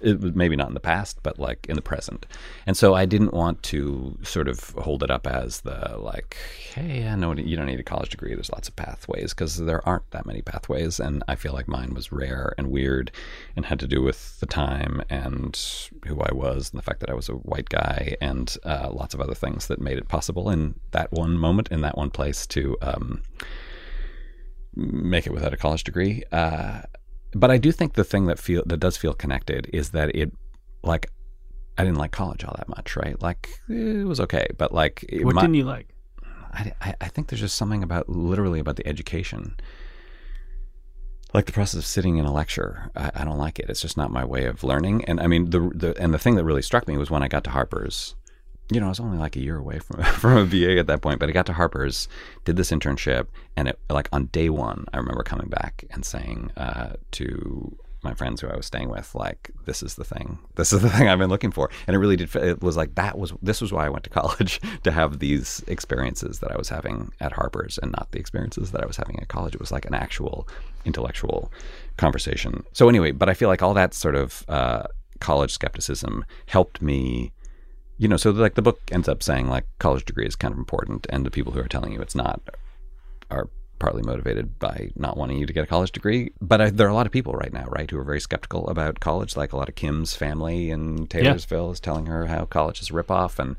[0.00, 2.24] It was maybe not in the past, but like in the present.
[2.66, 6.38] And so I didn't want to sort of hold it up as the like,
[6.74, 8.34] hey, I know you don't need a college degree.
[8.34, 10.98] There's lots of pathways because there aren't that many pathways.
[10.98, 13.12] And I feel like mine was rare and weird
[13.54, 15.60] and had to do with the time and
[16.06, 19.12] who I was and the fact that I was a white guy and uh, lots
[19.12, 22.46] of other things that made it possible in that one moment, in that one place
[22.46, 22.78] to.
[22.80, 23.20] Um,
[24.74, 26.22] make it without a college degree.
[26.32, 26.82] Uh,
[27.32, 30.32] but I do think the thing that feel that does feel connected is that it,
[30.82, 31.10] like,
[31.78, 33.20] I didn't like college all that much, right?
[33.22, 35.94] Like, it was okay, but like, it what mi- didn't you like?
[36.52, 39.56] I, I, I think there's just something about literally about the education.
[41.32, 43.70] Like the process of sitting in a lecture, I, I don't like it.
[43.70, 45.04] It's just not my way of learning.
[45.04, 47.28] And I mean, the, the and the thing that really struck me was when I
[47.28, 48.16] got to Harper's.
[48.70, 51.02] You know, I was only like a year away from from a BA at that
[51.02, 52.08] point, but I got to Harper's,
[52.44, 56.52] did this internship, and it like on day one, I remember coming back and saying
[56.56, 60.38] uh, to my friends who I was staying with, like, this is the thing.
[60.56, 61.70] This is the thing I've been looking for.
[61.86, 62.34] And it really did.
[62.34, 65.62] It was like that was this was why I went to college to have these
[65.66, 69.18] experiences that I was having at Harper's, and not the experiences that I was having
[69.20, 69.54] at college.
[69.54, 70.48] It was like an actual
[70.84, 71.52] intellectual
[71.96, 72.64] conversation.
[72.72, 74.84] So anyway, but I feel like all that sort of uh,
[75.20, 77.32] college skepticism helped me.
[78.00, 80.58] You know, so like the book ends up saying like college degree is kind of
[80.58, 82.40] important, and the people who are telling you it's not
[83.30, 86.32] are partly motivated by not wanting you to get a college degree.
[86.40, 88.66] But I, there are a lot of people right now, right, who are very skeptical
[88.68, 89.36] about college.
[89.36, 92.94] Like a lot of Kim's family in Taylorsville is telling her how college is a
[92.94, 93.56] ripoff, and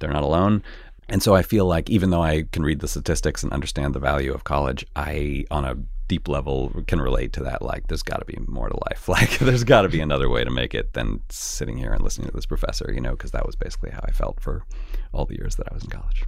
[0.00, 0.64] they're not alone.
[1.08, 4.00] And so I feel like even though I can read the statistics and understand the
[4.00, 5.76] value of college, I, on a
[6.08, 7.62] deep level, can relate to that.
[7.62, 9.08] Like, there's got to be more to life.
[9.18, 12.28] Like, there's got to be another way to make it than sitting here and listening
[12.28, 14.64] to this professor, you know, because that was basically how I felt for
[15.12, 16.24] all the years that I was in college.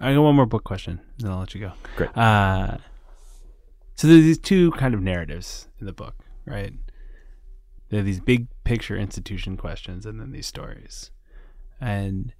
[0.00, 1.72] I got one more book question, then I'll let you go.
[1.96, 2.16] Great.
[2.16, 2.78] Uh,
[3.96, 6.14] so there's these two kind of narratives in the book,
[6.46, 6.72] right?
[7.88, 11.10] There are these big picture institution questions, and then these stories.
[11.80, 12.32] And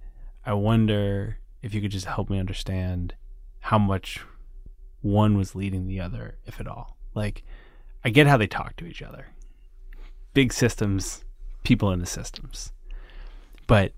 [0.45, 3.15] I wonder if you could just help me understand
[3.59, 4.21] how much
[5.01, 6.97] one was leading the other, if at all.
[7.13, 7.43] Like,
[8.03, 9.27] I get how they talk to each other.
[10.33, 11.23] Big systems,
[11.63, 12.71] people in the systems.
[13.67, 13.93] But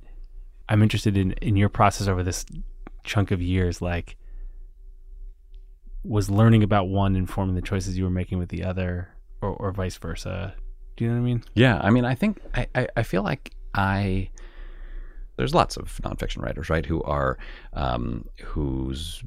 [0.70, 2.46] I'm interested in, in your process over this
[3.04, 4.16] chunk of years like
[6.04, 9.10] was learning about one informing the choices you were making with the other
[9.42, 10.54] or, or vice versa
[10.96, 13.24] do you know what i mean Yeah, I mean, I think I, I, I feel
[13.24, 14.30] like I
[15.38, 17.38] there's lots of nonfiction writers, right, who are
[17.74, 19.24] um, whose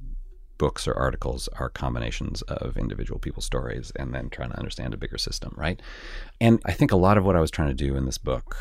[0.59, 4.97] books or articles are combinations of individual people's stories and then trying to understand a
[4.97, 5.81] bigger system, right?
[6.41, 8.57] And I think a lot of what I was trying to do in this book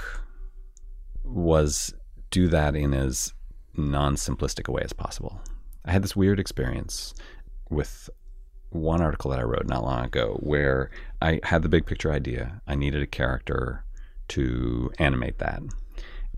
[1.23, 1.93] was
[2.31, 3.33] do that in as
[3.75, 5.41] non-simplistic a way as possible.
[5.85, 7.13] I had this weird experience
[7.69, 8.09] with
[8.69, 10.89] one article that I wrote not long ago where
[11.21, 12.61] I had the big picture idea.
[12.67, 13.85] I needed a character
[14.29, 15.61] to animate that.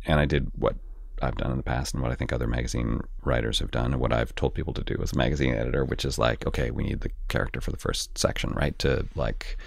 [0.05, 0.75] And I did what
[1.21, 3.99] I've done in the past and what I think other magazine writers have done and
[4.01, 6.83] what I've told people to do as a magazine editor, which is like, okay, we
[6.83, 8.77] need the character for the first section, right?
[8.79, 9.57] To like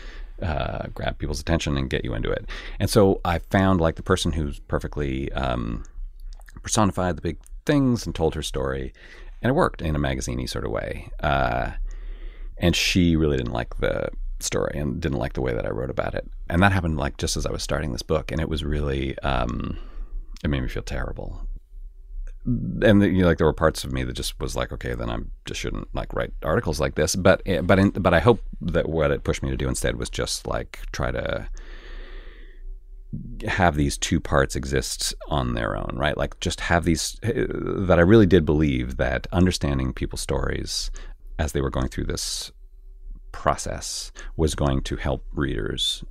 [0.42, 2.46] uh, grab people's attention and get you into it.
[2.78, 5.84] And so I found like the person who's perfectly um,
[6.62, 8.92] personified the big things and told her story.
[9.42, 11.11] And it worked in a magazine sort of way.
[11.20, 11.72] Uh,
[12.59, 15.90] and she really didn't like the story and didn't like the way that I wrote
[15.90, 16.28] about it.
[16.49, 19.18] And that happened like just as I was starting this book, and it was really
[19.20, 19.78] um,
[20.45, 21.47] it made me feel terrible.
[22.47, 25.11] And you know, like there were parts of me that just was like, okay, then
[25.11, 27.14] I just shouldn't like write articles like this.
[27.16, 29.97] But eh, but in, but I hope that what it pushed me to do instead
[29.97, 31.49] was just like try to
[33.47, 36.16] have these two parts exist on their own, right?
[36.16, 40.91] Like just have these eh, that I really did believe that understanding people's stories
[41.39, 42.53] as they were going through this
[43.32, 46.05] process was going to help readers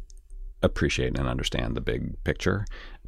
[0.63, 2.65] appreciate and understand the big picture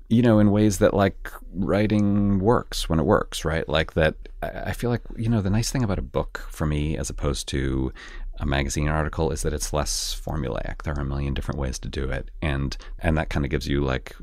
[0.10, 4.74] you know in ways that like writing works when it works right like that i
[4.74, 7.92] feel like you know the nice thing about a book for me as opposed to
[8.40, 11.88] a magazine article is that it's less formulaic there are a million different ways to
[11.88, 14.16] do it and and that kind of gives you like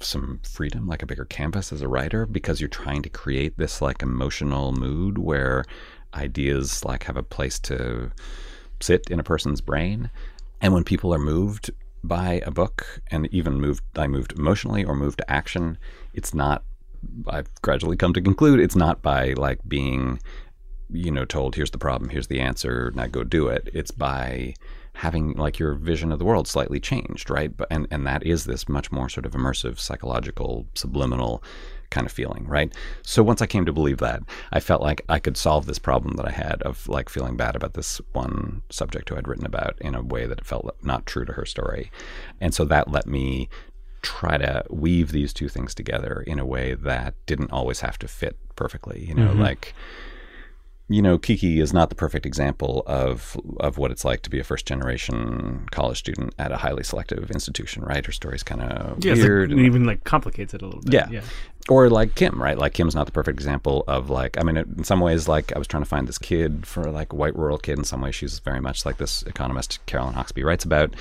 [0.00, 3.80] some freedom like a bigger canvas as a writer because you're trying to create this
[3.80, 5.64] like emotional mood where
[6.14, 8.10] ideas like have a place to
[8.80, 10.10] sit in a person's brain.
[10.60, 11.70] And when people are moved
[12.04, 15.78] by a book and even moved, I moved emotionally or moved to action,
[16.14, 16.64] it's not,
[17.28, 20.20] I've gradually come to conclude it's not by like being,
[20.90, 23.68] you know, told, here's the problem, here's the answer, now go do it.
[23.72, 24.54] It's by
[24.94, 27.56] having like your vision of the world slightly changed, right?
[27.56, 31.42] But, and, and that is this much more sort of immersive, psychological, subliminal
[31.90, 32.72] kind of feeling, right?
[33.02, 34.22] So once I came to believe that,
[34.52, 37.54] I felt like I could solve this problem that I had of like feeling bad
[37.54, 41.24] about this one subject who I'd written about in a way that felt not true
[41.24, 41.90] to her story.
[42.40, 43.48] And so that let me
[44.02, 48.08] try to weave these two things together in a way that didn't always have to
[48.08, 49.42] fit perfectly, you know, mm-hmm.
[49.42, 49.74] like
[50.92, 54.38] you know, Kiki is not the perfect example of of what it's like to be
[54.38, 58.04] a first generation college student at a highly selective institution, right?
[58.04, 60.92] Her story's kind of yeah, weird, like, and even like complicates it a little bit.
[60.92, 61.08] Yeah.
[61.10, 61.22] yeah,
[61.68, 62.58] or like Kim, right?
[62.58, 64.38] Like Kim's not the perfect example of like.
[64.38, 67.12] I mean, in some ways, like I was trying to find this kid for like
[67.12, 67.78] a white rural kid.
[67.78, 70.94] In some ways, she's very much like this economist Caroline Hoxby writes about.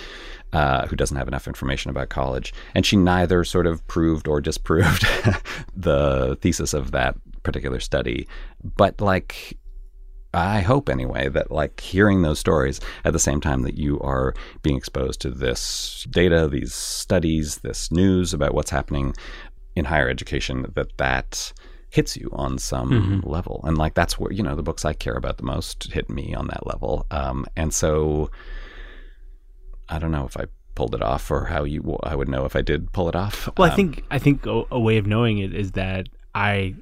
[0.54, 2.54] Uh, who doesn't have enough information about college.
[2.76, 5.08] And she neither sort of proved or disproved
[5.78, 8.28] the thesis of that particular study.
[8.76, 9.58] But like
[10.34, 14.34] I hope anyway that like hearing those stories at the same time that you are
[14.62, 19.14] being exposed to this data, these studies, this news about what's happening
[19.76, 21.54] in higher education, that that
[21.90, 23.30] hits you on some mm-hmm.
[23.30, 23.62] level.
[23.66, 26.34] And like that's where you know the books I care about the most hit me
[26.34, 27.06] on that level.
[27.12, 28.32] Um, and so
[29.90, 32.56] I don't know if I pulled it off or how you I would know if
[32.56, 33.50] I did pull it off.
[33.58, 36.76] Well, um, I think I think a, a way of knowing it is that I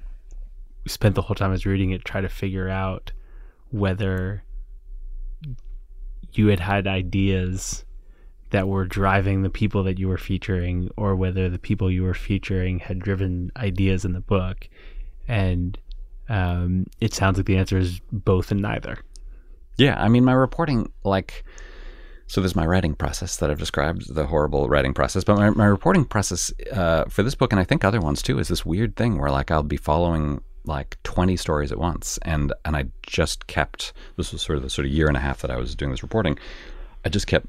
[0.88, 3.12] spent the whole time I was reading it try to figure out
[3.72, 4.44] whether
[6.34, 7.84] you had had ideas
[8.52, 12.14] that were driving the people that you were featuring or whether the people you were
[12.14, 14.68] featuring had driven ideas in the book.
[15.28, 15.78] And
[16.30, 19.00] um, it sounds like the answer is both and neither.
[19.80, 21.46] Yeah i mean my reporting like
[22.28, 25.66] so there's my writing process that i've described the horrible writing process but my, my
[25.66, 28.98] reporting process uh, for this book and i think other ones too is this weird
[28.98, 32.20] thing where like i'll be following like 20 stories at once.
[32.24, 35.22] And and I just kept this was sort of the sort of year and a
[35.22, 36.38] half that I was doing this reporting.
[37.06, 37.48] I just kept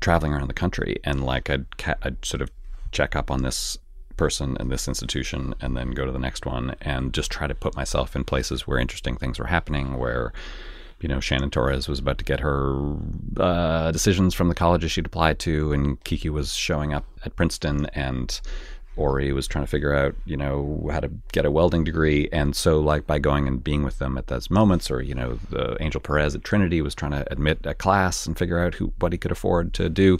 [0.00, 1.66] traveling around the country and like I'd,
[2.02, 2.50] I'd sort of
[2.92, 3.76] check up on this
[4.16, 7.54] person and this institution and then go to the next one and just try to
[7.54, 10.32] put myself in places where interesting things were happening where
[11.00, 12.96] you know Shannon Torres was about to get her
[13.38, 17.86] uh, decisions from the colleges she'd applied to and Kiki was showing up at Princeton
[17.94, 18.40] and
[18.98, 22.28] Ori was trying to figure out, you know, how to get a welding degree.
[22.32, 25.38] And so, like, by going and being with them at those moments, or, you know,
[25.50, 28.92] the Angel Perez at Trinity was trying to admit a class and figure out who
[28.98, 30.18] what he could afford to do.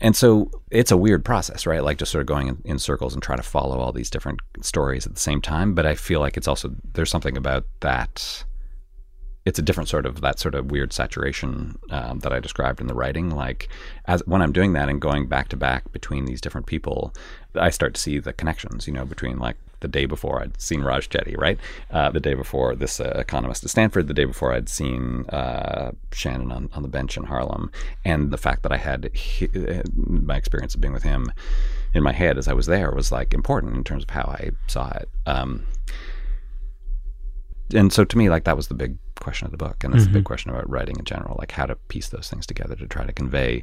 [0.00, 1.82] And so it's a weird process, right?
[1.82, 4.40] Like just sort of going in, in circles and trying to follow all these different
[4.60, 5.74] stories at the same time.
[5.74, 8.44] But I feel like it's also, there's something about that
[9.46, 12.88] it's a different sort of that sort of weird saturation um, that I described in
[12.88, 13.30] the writing.
[13.30, 13.68] Like
[14.06, 17.14] as when I'm doing that and going back to back between these different people,
[17.54, 18.88] I start to see the connections.
[18.88, 21.58] You know, between like the day before I'd seen Raj Chetty, right?
[21.92, 25.92] Uh, the day before this uh, economist at Stanford, the day before I'd seen uh,
[26.12, 27.70] Shannon on, on the bench in Harlem,
[28.04, 31.30] and the fact that I had he, uh, my experience of being with him
[31.94, 34.50] in my head as I was there was like important in terms of how I
[34.66, 35.08] saw it.
[35.24, 35.64] Um,
[37.72, 40.04] and so to me, like that was the big question of the book, and that's
[40.04, 40.12] mm-hmm.
[40.12, 42.86] the big question about writing in general, like how to piece those things together to
[42.86, 43.62] try to convey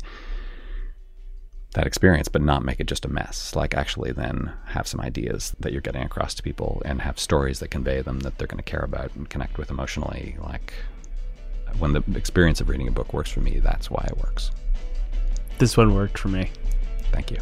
[1.74, 3.56] that experience, but not make it just a mess.
[3.56, 7.60] Like actually, then have some ideas that you're getting across to people, and have stories
[7.60, 10.36] that convey them that they're going to care about and connect with emotionally.
[10.42, 10.74] Like
[11.80, 14.52] when the experience of reading a book works for me, that's why it works.
[15.58, 16.52] This one worked for me.
[17.12, 17.38] Thank you.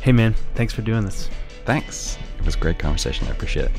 [0.00, 1.30] Hey man, thanks for doing this.
[1.64, 2.18] Thanks.
[2.38, 3.26] It was a great conversation.
[3.26, 3.72] I appreciate it.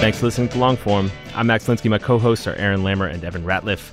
[0.00, 1.10] Thanks for listening to Longform.
[1.34, 1.90] I'm Max Linsky.
[1.90, 3.90] My co hosts are Aaron Lammer and Evan Ratliff.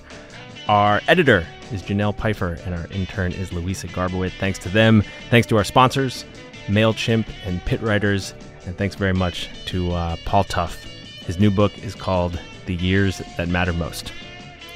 [0.69, 4.31] Our editor is Janelle Pfeiffer, and our intern is Louisa Garbowit.
[4.39, 5.03] Thanks to them.
[5.29, 6.23] Thanks to our sponsors,
[6.67, 8.33] MailChimp and Pit Writers.
[8.65, 10.81] And thanks very much to uh, Paul Tough.
[11.25, 14.13] His new book is called The Years That Matter Most.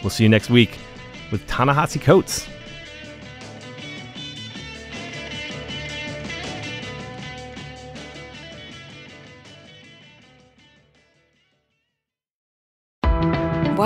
[0.02, 0.80] We'll see you next week
[1.32, 2.46] with Ta-Nehisi Coates.